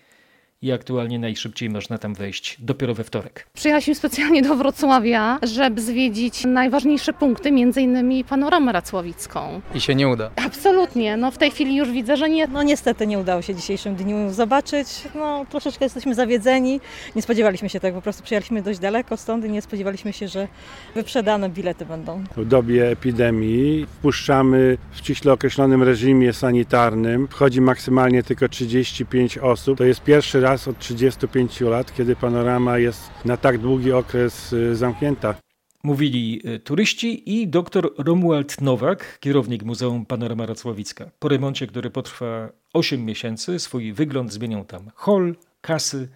i 0.61 0.71
aktualnie 0.71 1.19
najszybciej 1.19 1.69
można 1.69 1.97
tam 1.97 2.13
wejść 2.13 2.57
dopiero 2.59 2.93
we 2.93 3.03
wtorek. 3.03 3.47
Przyjechaliśmy 3.53 3.95
specjalnie 3.95 4.41
do 4.41 4.55
Wrocławia, 4.55 5.39
żeby 5.43 5.81
zwiedzić 5.81 6.45
najważniejsze 6.45 7.13
punkty, 7.13 7.51
między 7.51 7.81
innymi 7.81 8.23
panoramę 8.23 8.71
racławicką. 8.71 9.61
I 9.75 9.81
się 9.81 9.95
nie 9.95 10.07
uda. 10.07 10.31
Absolutnie, 10.45 11.17
no 11.17 11.31
w 11.31 11.37
tej 11.37 11.51
chwili 11.51 11.75
już 11.75 11.91
widzę, 11.91 12.17
że 12.17 12.29
nie. 12.29 12.47
No 12.47 12.63
niestety 12.63 13.07
nie 13.07 13.19
udało 13.19 13.41
się 13.41 13.55
dzisiejszym 13.55 13.95
dniu 13.95 14.33
zobaczyć, 14.33 14.87
no 15.15 15.45
troszeczkę 15.49 15.85
jesteśmy 15.85 16.15
zawiedzeni, 16.15 16.79
nie 17.15 17.21
spodziewaliśmy 17.21 17.69
się 17.69 17.79
tego, 17.79 17.95
po 17.95 18.01
prostu 18.01 18.23
przyjechaliśmy 18.23 18.61
dość 18.61 18.79
daleko 18.79 19.17
stąd 19.17 19.45
i 19.45 19.49
nie 19.49 19.61
spodziewaliśmy 19.61 20.13
się, 20.13 20.27
że 20.27 20.47
wyprzedane 20.95 21.49
bilety 21.49 21.85
będą. 21.85 22.23
W 22.37 22.45
dobie 22.45 22.91
epidemii 22.91 23.85
wpuszczamy 23.85 24.77
w 24.91 24.97
ściśle 24.97 25.33
określonym 25.33 25.83
reżimie 25.83 26.33
sanitarnym, 26.33 27.27
wchodzi 27.27 27.61
maksymalnie 27.61 28.23
tylko 28.23 28.49
35 28.49 29.37
osób, 29.37 29.77
to 29.77 29.83
jest 29.83 30.03
pierwszy 30.03 30.41
raz 30.41 30.46
raz 30.49 30.67
od 30.67 30.79
35 30.79 31.61
lat, 31.61 31.93
kiedy 31.93 32.15
panorama 32.15 32.77
jest 32.77 33.01
na 33.25 33.37
tak 33.37 33.57
długi 33.57 33.91
okres 33.91 34.53
y, 34.53 34.75
zamknięta. 34.75 35.35
Mówili 35.83 36.41
y, 36.45 36.59
turyści 36.59 37.39
i 37.39 37.47
dr 37.47 37.89
Romuald 37.97 38.61
Nowak, 38.61 39.19
kierownik 39.19 39.63
Muzeum 39.63 40.05
Panorama 40.05 40.45
Racławicka. 40.45 41.11
Po 41.19 41.29
remoncie, 41.29 41.67
który 41.67 41.89
potrwa 41.89 42.49
8 42.73 43.05
miesięcy, 43.05 43.59
swój 43.59 43.93
wygląd 43.93 44.33
zmienią 44.33 44.65
tam 44.65 44.91
hol, 44.95 45.35
kasy, 45.61 46.09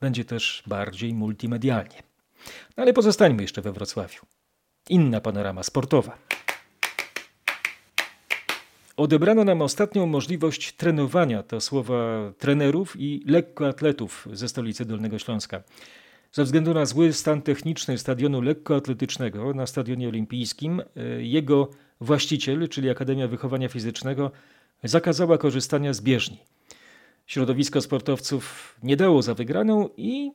będzie 0.00 0.24
też 0.24 0.62
bardziej 0.66 1.14
multimedialnie. 1.14 2.02
No 2.76 2.82
ale 2.82 2.92
pozostańmy 2.92 3.42
jeszcze 3.42 3.62
we 3.62 3.72
Wrocławiu. 3.72 4.20
Inna 4.88 5.20
panorama 5.20 5.62
sportowa. 5.62 6.18
Odebrano 8.96 9.44
nam 9.44 9.62
ostatnią 9.62 10.06
możliwość 10.06 10.72
trenowania, 10.72 11.42
to 11.42 11.60
słowa 11.60 12.32
trenerów 12.38 12.94
i 12.98 13.22
lekkoatletów 13.26 14.28
ze 14.32 14.48
stolicy 14.48 14.84
Dolnego 14.84 15.18
Śląska. 15.18 15.62
Ze 16.32 16.44
względu 16.44 16.74
na 16.74 16.86
zły 16.86 17.12
stan 17.12 17.42
techniczny 17.42 17.98
stadionu 17.98 18.40
lekkoatletycznego 18.40 19.54
na 19.54 19.66
Stadionie 19.66 20.08
Olimpijskim, 20.08 20.80
e, 20.80 21.22
jego 21.22 21.70
właściciel, 22.00 22.68
czyli 22.68 22.90
Akademia 22.90 23.28
Wychowania 23.28 23.68
Fizycznego, 23.68 24.30
zakazała 24.84 25.38
korzystania 25.38 25.92
z 25.92 26.00
bieżni. 26.00 26.38
Środowisko 27.26 27.80
sportowców 27.80 28.74
nie 28.82 28.96
dało 28.96 29.22
za 29.22 29.34
wygraną 29.34 29.88
i 29.96 30.32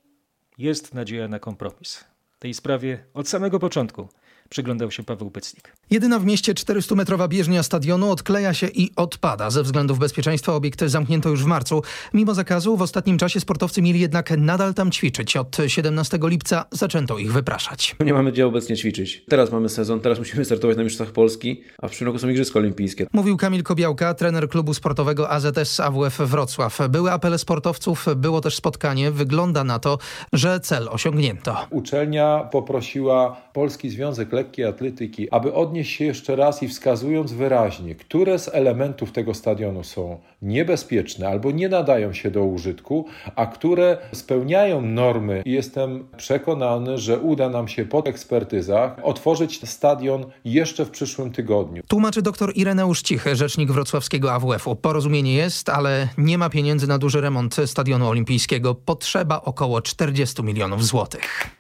jest 0.58 0.94
nadzieja 0.94 1.28
na 1.28 1.40
kompromis. 1.40 2.06
W 2.32 2.40
tej 2.40 2.54
sprawie 2.54 3.04
od 3.14 3.30
samego 3.30 3.60
początku 3.60 4.10
przyglądał 4.50 4.92
się 4.92 5.04
Paweł 5.04 5.32
Pycnik. 5.32 5.74
Jedyna 5.90 6.20
w 6.20 6.26
mieście 6.26 6.54
400-metrowa 6.54 7.28
bieżnia 7.28 7.64
stadionu 7.64 8.12
odkleja 8.12 8.54
się 8.54 8.68
i 8.68 8.92
odpada. 8.96 9.50
Ze 9.50 9.64
względów 9.64 10.00
bezpieczeństwa 10.00 10.54
obiekt 10.54 10.84
zamknięto 10.86 11.30
już 11.30 11.44
w 11.44 11.46
marcu. 11.46 11.82
Mimo 12.14 12.34
zakazu 12.34 12.78
w 12.78 12.82
ostatnim 12.82 13.18
czasie 13.18 13.40
sportowcy 13.40 13.82
mieli 13.82 14.00
jednak 14.00 14.32
nadal 14.38 14.74
tam 14.74 14.92
ćwiczyć. 14.92 15.38
Od 15.38 15.58
17 15.68 16.20
lipca 16.24 16.66
zaczęto 16.72 17.18
ich 17.18 17.34
wypraszać. 17.34 17.96
Nie 18.00 18.14
mamy 18.14 18.32
gdzie 18.32 18.48
obecnie 18.48 18.78
ćwiczyć. 18.78 19.24
Teraz 19.30 19.52
mamy 19.52 19.70
sezon, 19.70 20.00
teraz 20.00 20.20
musimy 20.20 20.46
startować 20.46 20.78
na 20.78 20.84
Mistrzostwach 20.84 21.14
Polski, 21.14 21.62
a 21.82 21.88
w 21.88 21.90
przyszłym 21.90 22.08
roku 22.08 22.20
są 22.20 22.30
Igrzyska 22.30 22.60
Olimpijskie. 22.60 23.08
Mówił 23.14 23.38
Kamil 23.38 23.64
Kobiałka, 23.64 24.14
trener 24.14 24.50
klubu 24.50 24.74
sportowego 24.74 25.30
AZS 25.30 25.80
AWF 25.80 26.18
Wrocław. 26.18 26.80
Były 26.90 27.12
apele 27.12 27.38
sportowców, 27.38 28.06
było 28.16 28.42
też 28.42 28.56
spotkanie. 28.56 29.12
Wygląda 29.12 29.64
na 29.64 29.80
to, 29.80 29.98
że 30.34 30.60
cel 30.60 30.90
osiągnięto. 30.92 31.68
Uczelnia 31.70 32.50
poprosiła 32.52 33.42
Polski 33.54 33.90
Związek 33.90 34.34
Lekkiej 34.38 34.66
Atletyki, 34.66 35.32
aby 35.32 35.54
odnieść 35.54 35.98
się 35.98 36.06
jeszcze 36.06 36.36
raz 36.36 36.64
i 36.64 36.68
wskazując 36.68 37.32
wyraźnie, 37.34 37.96
które 37.96 38.40
z 38.40 38.50
elementów 38.54 39.12
tego 39.12 39.34
stadionu 39.34 39.84
są 39.84 40.18
niebezpieczne 40.42 41.28
albo 41.28 41.52
nie 41.52 41.70
nadają 41.70 42.14
się 42.14 42.32
do 42.32 42.44
użytku, 42.44 43.06
a 43.36 43.46
które 43.46 43.98
spełniają 44.14 44.82
normy. 44.82 45.44
Jestem 45.46 46.08
przekonany, 46.18 46.98
że 46.98 47.20
uda 47.20 47.50
nam 47.50 47.68
się 47.68 47.86
po 47.86 48.06
ekspertyzach 48.06 49.00
otworzyć 49.04 49.70
stadion 49.70 50.26
jeszcze 50.46 50.86
w 50.86 50.90
przyszłym 50.90 51.32
tygodniu. 51.32 51.84
Tłumaczy 51.88 52.22
dr 52.22 52.52
Ireneusz 52.56 53.02
Cichy, 53.02 53.36
rzecznik 53.36 53.72
wrocławskiego 53.72 54.34
AWF-u. 54.34 54.76
Porozumienie 54.76 55.34
jest, 55.34 55.70
ale 55.70 56.08
nie 56.18 56.38
ma 56.38 56.50
pieniędzy 56.50 56.88
na 56.88 56.98
duży 56.98 57.22
remont 57.22 57.56
stadionu 57.66 58.08
olimpijskiego. 58.10 58.76
Potrzeba 58.76 59.42
około 59.42 59.82
40 59.82 60.44
milionów 60.44 60.86
złotych. 60.86 61.57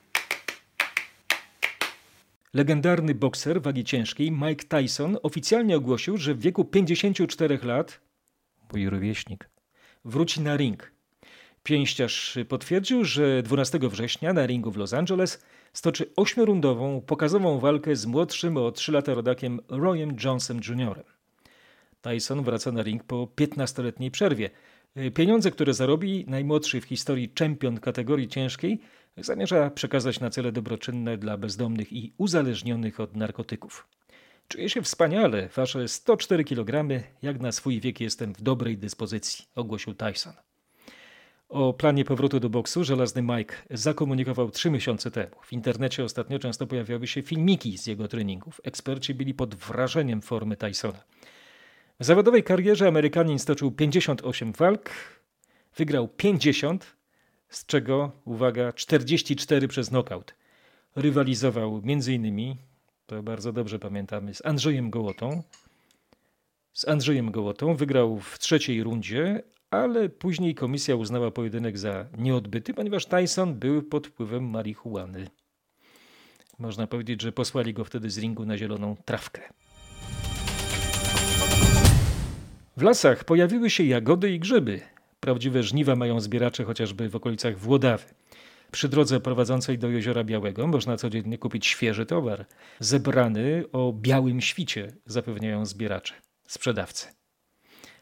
Legendarny 2.53 3.15
bokser 3.15 3.61
wagi 3.61 3.83
ciężkiej 3.83 4.31
Mike 4.31 4.65
Tyson 4.67 5.17
oficjalnie 5.23 5.77
ogłosił, 5.77 6.17
że 6.17 6.33
w 6.33 6.39
wieku 6.39 6.65
54 6.65 7.59
lat, 7.63 8.01
mój 8.73 8.89
rówieśnik, 8.89 9.49
wróci 10.05 10.41
na 10.41 10.57
ring. 10.57 10.91
Pięściarz 11.63 12.37
potwierdził, 12.49 13.03
że 13.03 13.43
12 13.43 13.79
września 13.81 14.33
na 14.33 14.45
ringu 14.45 14.71
w 14.71 14.77
Los 14.77 14.93
Angeles 14.93 15.43
stoczy 15.73 16.05
ośmiorundową, 16.15 17.01
pokazową 17.01 17.59
walkę 17.59 17.95
z 17.95 18.05
młodszym 18.05 18.57
o 18.57 18.71
3 18.71 18.91
lata 18.91 19.13
rodakiem 19.13 19.59
Royem 19.69 20.15
Johnsonem 20.23 20.63
Jr. 20.67 21.03
Tyson 22.01 22.43
wraca 22.43 22.71
na 22.71 22.83
ring 22.83 23.03
po 23.03 23.27
15-letniej 23.35 24.11
przerwie. 24.11 24.49
Pieniądze, 25.13 25.51
które 25.51 25.73
zarobi 25.73 26.25
najmłodszy 26.27 26.81
w 26.81 26.85
historii 26.85 27.29
czempion 27.29 27.79
kategorii 27.79 28.27
ciężkiej, 28.27 28.79
zamierza 29.17 29.69
przekazać 29.69 30.19
na 30.19 30.29
cele 30.29 30.51
dobroczynne 30.51 31.17
dla 31.17 31.37
bezdomnych 31.37 31.93
i 31.93 32.13
uzależnionych 32.17 32.99
od 32.99 33.15
narkotyków. 33.15 33.87
Czuję 34.47 34.69
się 34.69 34.81
wspaniale, 34.81 35.49
wasze 35.55 35.87
104 35.87 36.43
kg, 36.43 36.89
jak 37.21 37.39
na 37.39 37.51
swój 37.51 37.79
wiek 37.79 38.01
jestem 38.01 38.33
w 38.33 38.41
dobrej 38.41 38.77
dyspozycji, 38.77 39.45
ogłosił 39.55 39.93
Tyson. 39.93 40.33
O 41.49 41.73
planie 41.73 42.05
powrotu 42.05 42.39
do 42.39 42.49
boksu 42.49 42.83
żelazny 42.83 43.21
Mike 43.21 43.55
zakomunikował 43.69 44.51
trzy 44.51 44.69
miesiące 44.69 45.11
temu. 45.11 45.35
W 45.43 45.53
internecie 45.53 46.03
ostatnio 46.03 46.39
często 46.39 46.67
pojawiały 46.67 47.07
się 47.07 47.21
filmiki 47.21 47.77
z 47.77 47.87
jego 47.87 48.07
treningów. 48.07 48.61
Eksperci 48.63 49.13
byli 49.13 49.33
pod 49.33 49.55
wrażeniem 49.55 50.21
formy 50.21 50.57
Tysona. 50.57 51.03
W 51.99 52.05
zawodowej 52.05 52.43
karierze 52.43 52.87
Amerykanin 52.87 53.39
stoczył 53.39 53.71
58 53.71 54.53
walk, 54.53 54.89
wygrał 55.77 56.07
50, 56.07 56.96
z 57.49 57.65
czego, 57.65 58.11
uwaga, 58.25 58.73
44 58.73 59.67
przez 59.67 59.89
knockout. 59.89 60.35
Rywalizował 60.95 61.81
m.in., 61.85 62.55
to 63.05 63.23
bardzo 63.23 63.53
dobrze 63.53 63.79
pamiętamy, 63.79 64.33
z 64.33 64.45
Andrzejem 64.45 64.89
Gołotą. 64.89 65.43
Z 66.73 66.87
Andrzejem 66.87 67.31
Gołotą 67.31 67.75
wygrał 67.75 68.19
w 68.19 68.39
trzeciej 68.39 68.83
rundzie, 68.83 69.43
ale 69.71 70.09
później 70.09 70.55
komisja 70.55 70.95
uznała 70.95 71.31
pojedynek 71.31 71.77
za 71.77 72.05
nieodbyty, 72.17 72.73
ponieważ 72.73 73.05
Tyson 73.05 73.59
był 73.59 73.83
pod 73.83 74.07
wpływem 74.07 74.49
marihuany. 74.49 75.27
Można 76.59 76.87
powiedzieć, 76.87 77.21
że 77.21 77.31
posłali 77.31 77.73
go 77.73 77.85
wtedy 77.85 78.09
z 78.09 78.17
ringu 78.17 78.45
na 78.45 78.57
zieloną 78.57 78.95
trawkę. 79.05 79.41
W 82.77 82.81
lasach 82.81 83.23
pojawiły 83.23 83.69
się 83.69 83.83
jagody 83.83 84.31
i 84.31 84.39
grzyby. 84.39 84.96
Prawdziwe 85.27 85.63
żniwa 85.63 85.95
mają 85.95 86.19
zbieracze 86.19 86.63
chociażby 86.63 87.09
w 87.09 87.15
okolicach 87.15 87.57
Włodawy. 87.57 88.05
Przy 88.71 88.89
drodze 88.89 89.19
prowadzącej 89.19 89.77
do 89.77 89.89
Jeziora 89.89 90.23
Białego 90.23 90.67
można 90.67 90.97
codziennie 90.97 91.37
kupić 91.37 91.67
świeży 91.67 92.05
towar, 92.05 92.45
zebrany 92.79 93.63
o 93.71 93.93
białym 93.93 94.41
świcie, 94.41 94.93
zapewniają 95.05 95.65
zbieracze, 95.65 96.13
sprzedawcy. 96.47 97.07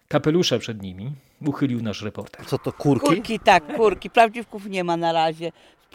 Kapelusze 0.08 0.60
przed 0.60 0.82
nimi 0.82 1.12
uchylił 1.46 1.82
nasz 1.82 2.02
reporter. 2.02 2.46
Co 2.46 2.58
to, 2.58 2.74
kurki? 2.74 3.08
Kurki, 3.08 3.40
tak, 3.40 3.76
kurki. 3.76 4.10
Prawdziwków 4.10 4.66
nie 4.66 4.84
ma 4.84 4.98
na 4.98 5.12
razie. 5.12 5.52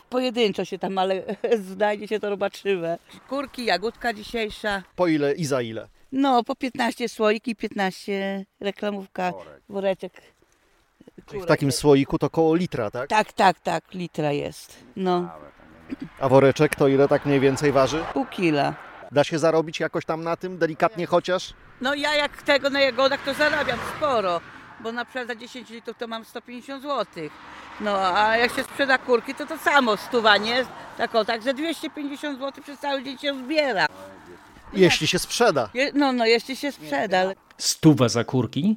Pojedynczo 0.09 0.65
się 0.65 0.79
tam, 0.79 0.99
ale 0.99 1.23
znajdzie 1.75 2.09
się 2.09 2.21
to 2.21 2.31
zobaczymy. 2.31 2.99
Kurki, 3.29 3.65
jagódka 3.65 4.13
dzisiejsza. 4.13 4.83
Po 4.97 5.07
ile 5.07 5.35
i 5.35 5.45
za 5.45 5.63
ile? 5.63 5.89
No, 6.13 6.45
po 6.45 6.57
15 6.57 7.09
słoik 7.09 7.49
i 7.49 7.57
15 7.57 8.47
reklamówka, 8.61 9.33
woreczek. 9.69 10.13
Czyli 11.27 11.43
w 11.43 11.47
takim 11.47 11.73
słoiku 11.73 12.19
to 12.19 12.31
koło 12.31 12.55
litra, 12.55 12.91
tak? 12.91 13.09
Tak, 13.09 13.33
tak, 13.33 13.61
tak, 13.61 13.85
litra 13.95 14.33
jest. 14.33 14.77
No. 14.97 15.29
A 16.21 16.29
woreczek 16.29 16.77
to 16.77 16.89
ile 16.89 17.09
tak 17.09 17.27
mniej 17.27 17.41
więcej 17.41 17.73
waży? 17.73 18.05
Pół 18.13 18.27
kila. 18.27 18.75
Da 19.13 19.25
się 19.25 19.39
zarobić 19.39 19.81
jakoś 19.81 20.05
tam 20.05 20.25
na 20.25 20.37
tym, 20.37 20.59
delikatnie 20.59 21.07
chociaż? 21.07 21.55
No 21.81 21.95
ja 21.95 22.15
jak 22.15 22.43
tego 22.43 22.71
na 22.71 22.81
jagodach 22.81 23.25
to 23.25 23.35
zarabiam 23.35 23.79
sporo, 23.97 24.41
bo 24.81 24.93
na 24.93 25.05
przykład 25.05 25.27
za 25.27 25.35
10 25.35 25.71
litrów 25.71 25.97
to 25.99 26.07
mam 26.07 26.25
150 26.25 26.83
zł. 26.83 27.07
No 27.81 28.19
a 28.19 28.37
jak 28.37 28.53
się 28.53 28.63
sprzeda 28.63 28.99
kurki, 28.99 29.35
to 29.35 29.47
to 29.47 29.59
samo 29.59 29.97
stuwa, 29.97 30.37
nie? 30.37 30.65
Tak 30.99 31.15
o, 31.15 31.25
także 31.25 31.55
250 31.55 32.39
zł 32.39 32.63
przez 32.63 32.79
cały 32.79 33.03
dzień 33.03 33.19
się 33.19 33.35
zbiera. 33.45 33.87
Jeśli 34.73 35.07
się 35.07 35.19
sprzeda. 35.19 35.71
Je, 35.75 35.91
no, 35.95 36.13
no, 36.13 36.27
jeśli 36.27 36.57
się 36.57 36.73
sprzeda. 36.73 37.21
Ale... 37.21 37.35
Stuwa 37.59 38.09
za 38.09 38.25
kurki? 38.25 38.77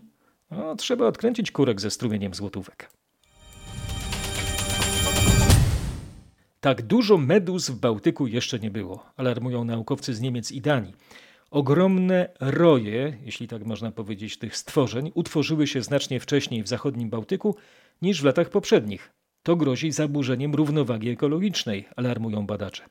No, 0.58 0.76
trzeba 0.76 1.08
odkręcić 1.08 1.52
kurek 1.52 1.82
ze 1.82 1.92
strumieniem 1.92 2.34
złotówek. 2.34 2.90
Tak 6.60 6.82
dużo 6.82 7.18
meduz 7.18 7.70
w 7.70 7.80
Bałtyku 7.80 8.28
jeszcze 8.28 8.60
nie 8.60 8.72
było, 8.72 9.06
alarmują 9.18 9.64
naukowcy 9.64 10.14
z 10.14 10.22
Niemiec 10.22 10.52
i 10.52 10.62
Danii. 10.62 10.94
Ogromne 11.52 12.30
roje, 12.40 13.18
jeśli 13.26 13.48
tak 13.48 13.66
można 13.66 13.92
powiedzieć, 13.92 14.38
tych 14.38 14.58
stworzeń 14.58 15.12
utworzyły 15.14 15.68
się 15.68 15.82
znacznie 15.82 16.20
wcześniej 16.20 16.64
w 16.64 16.68
zachodnim 16.68 17.10
Bałtyku 17.10 17.56
niż 18.02 18.22
w 18.22 18.26
latach 18.26 18.50
poprzednich. 18.50 19.12
To 19.44 19.56
grozi 19.56 19.92
zaburzeniem 19.92 20.56
równowagi 20.56 21.10
ekologicznej, 21.10 21.88
alarmują 21.96 22.46
badacze. 22.46 22.84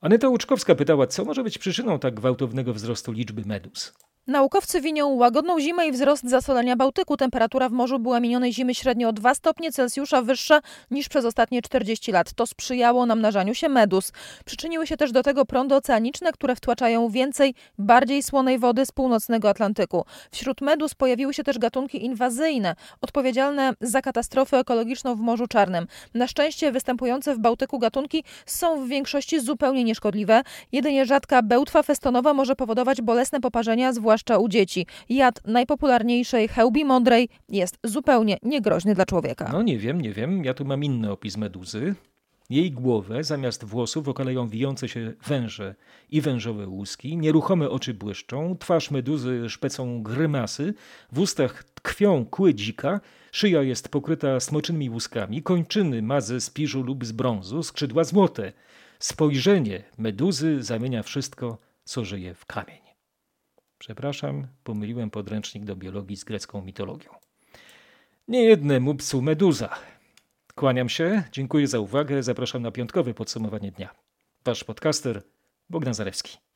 Aneta 0.00 0.28
Łuczkowska 0.28 0.74
pytała, 0.74 1.06
co 1.06 1.24
może 1.24 1.42
być 1.42 1.58
przyczyną 1.58 1.98
tak 1.98 2.14
gwałtownego 2.14 2.74
wzrostu 2.74 3.12
liczby 3.12 3.42
meduz. 3.46 3.92
Naukowcy 4.26 4.80
winią 4.80 5.08
łagodną 5.08 5.60
zimę 5.60 5.86
i 5.86 5.92
wzrost 5.92 6.30
zasolenia 6.30 6.76
Bałtyku. 6.76 7.16
Temperatura 7.16 7.68
w 7.68 7.72
morzu 7.72 7.98
była 7.98 8.20
minionej 8.20 8.52
zimy 8.52 8.74
średnio 8.74 9.08
o 9.08 9.12
2 9.12 9.34
stopnie 9.34 9.72
Celsjusza 9.72 10.22
wyższa 10.22 10.60
niż 10.90 11.08
przez 11.08 11.24
ostatnie 11.24 11.62
40 11.62 12.12
lat. 12.12 12.32
To 12.32 12.46
sprzyjało 12.46 13.06
namnażaniu 13.06 13.54
się 13.54 13.68
medus. 13.68 14.12
Przyczyniły 14.44 14.86
się 14.86 14.96
też 14.96 15.12
do 15.12 15.22
tego 15.22 15.44
prądy 15.44 15.74
oceaniczne, 15.74 16.32
które 16.32 16.56
wtłaczają 16.56 17.08
więcej, 17.08 17.54
bardziej 17.78 18.22
słonej 18.22 18.58
wody 18.58 18.86
z 18.86 18.92
północnego 18.92 19.48
Atlantyku. 19.48 20.04
Wśród 20.32 20.60
medus 20.60 20.94
pojawiły 20.94 21.34
się 21.34 21.42
też 21.42 21.58
gatunki 21.58 22.04
inwazyjne, 22.04 22.74
odpowiedzialne 23.00 23.74
za 23.80 24.02
katastrofę 24.02 24.58
ekologiczną 24.58 25.16
w 25.16 25.20
Morzu 25.20 25.46
Czarnym. 25.46 25.86
Na 26.14 26.26
szczęście 26.26 26.72
występujące 26.72 27.34
w 27.34 27.38
Bałtyku 27.38 27.78
gatunki 27.78 28.24
są 28.46 28.84
w 28.84 28.88
większości 28.88 29.40
zupełnie 29.40 29.82
nieszkodliwe. 29.90 30.42
Jedynie 30.72 31.06
rzadka 31.06 31.42
bełtwa 31.42 31.82
festonowa 31.82 32.34
może 32.34 32.56
powodować 32.56 33.02
bolesne 33.02 33.40
poparzenia, 33.40 33.92
zwłaszcza 33.92 34.38
u 34.38 34.48
dzieci. 34.48 34.86
Jad 35.08 35.40
najpopularniejszej 35.46 36.48
chełbi 36.48 36.84
mądrej 36.84 37.28
jest 37.48 37.78
zupełnie 37.84 38.38
niegroźny 38.42 38.94
dla 38.94 39.06
człowieka. 39.06 39.50
No 39.52 39.62
nie 39.62 39.78
wiem, 39.78 40.00
nie 40.00 40.12
wiem. 40.12 40.44
Ja 40.44 40.54
tu 40.54 40.64
mam 40.64 40.84
inny 40.84 41.10
opis 41.10 41.36
meduzy. 41.36 41.94
Jej 42.50 42.72
głowę 42.72 43.24
zamiast 43.24 43.64
włosów 43.64 44.08
okaleją 44.08 44.48
wijące 44.48 44.88
się 44.88 45.12
węże 45.26 45.74
i 46.10 46.20
wężowe 46.20 46.68
łuski, 46.68 47.16
nieruchome 47.16 47.70
oczy 47.70 47.94
błyszczą, 47.94 48.56
twarz 48.58 48.90
meduzy 48.90 49.50
szpecą 49.50 50.02
grymasy, 50.02 50.74
w 51.12 51.18
ustach 51.18 51.64
tkwią 51.64 52.24
kły 52.24 52.54
dzika, 52.54 53.00
szyja 53.32 53.62
jest 53.62 53.88
pokryta 53.88 54.40
smoczynymi 54.40 54.90
łuskami, 54.90 55.42
kończyny 55.42 56.02
ma 56.02 56.20
ze 56.20 56.40
spiżu 56.40 56.82
lub 56.82 57.04
z 57.04 57.12
brązu, 57.12 57.62
skrzydła 57.62 58.04
złote. 58.04 58.52
Spojrzenie 59.02 59.82
meduzy 59.98 60.62
zamienia 60.62 61.02
wszystko, 61.02 61.58
co 61.84 62.04
żyje 62.04 62.34
w 62.34 62.46
kamień. 62.46 62.80
Przepraszam, 63.78 64.46
pomyliłem 64.64 65.10
podręcznik 65.10 65.64
do 65.64 65.76
biologii 65.76 66.16
z 66.16 66.24
grecką 66.24 66.62
mitologią. 66.62 67.10
Niejednemu 68.28 68.94
psu 68.94 69.22
meduza. 69.22 69.78
Kłaniam 70.54 70.88
się, 70.88 71.22
dziękuję 71.32 71.66
za 71.66 71.80
uwagę, 71.80 72.22
zapraszam 72.22 72.62
na 72.62 72.70
piątkowe 72.70 73.14
podsumowanie 73.14 73.72
dnia. 73.72 73.94
Wasz 74.44 74.64
podcaster 74.64 75.22
Bogdan 75.70 75.94
Zarewski. 75.94 76.49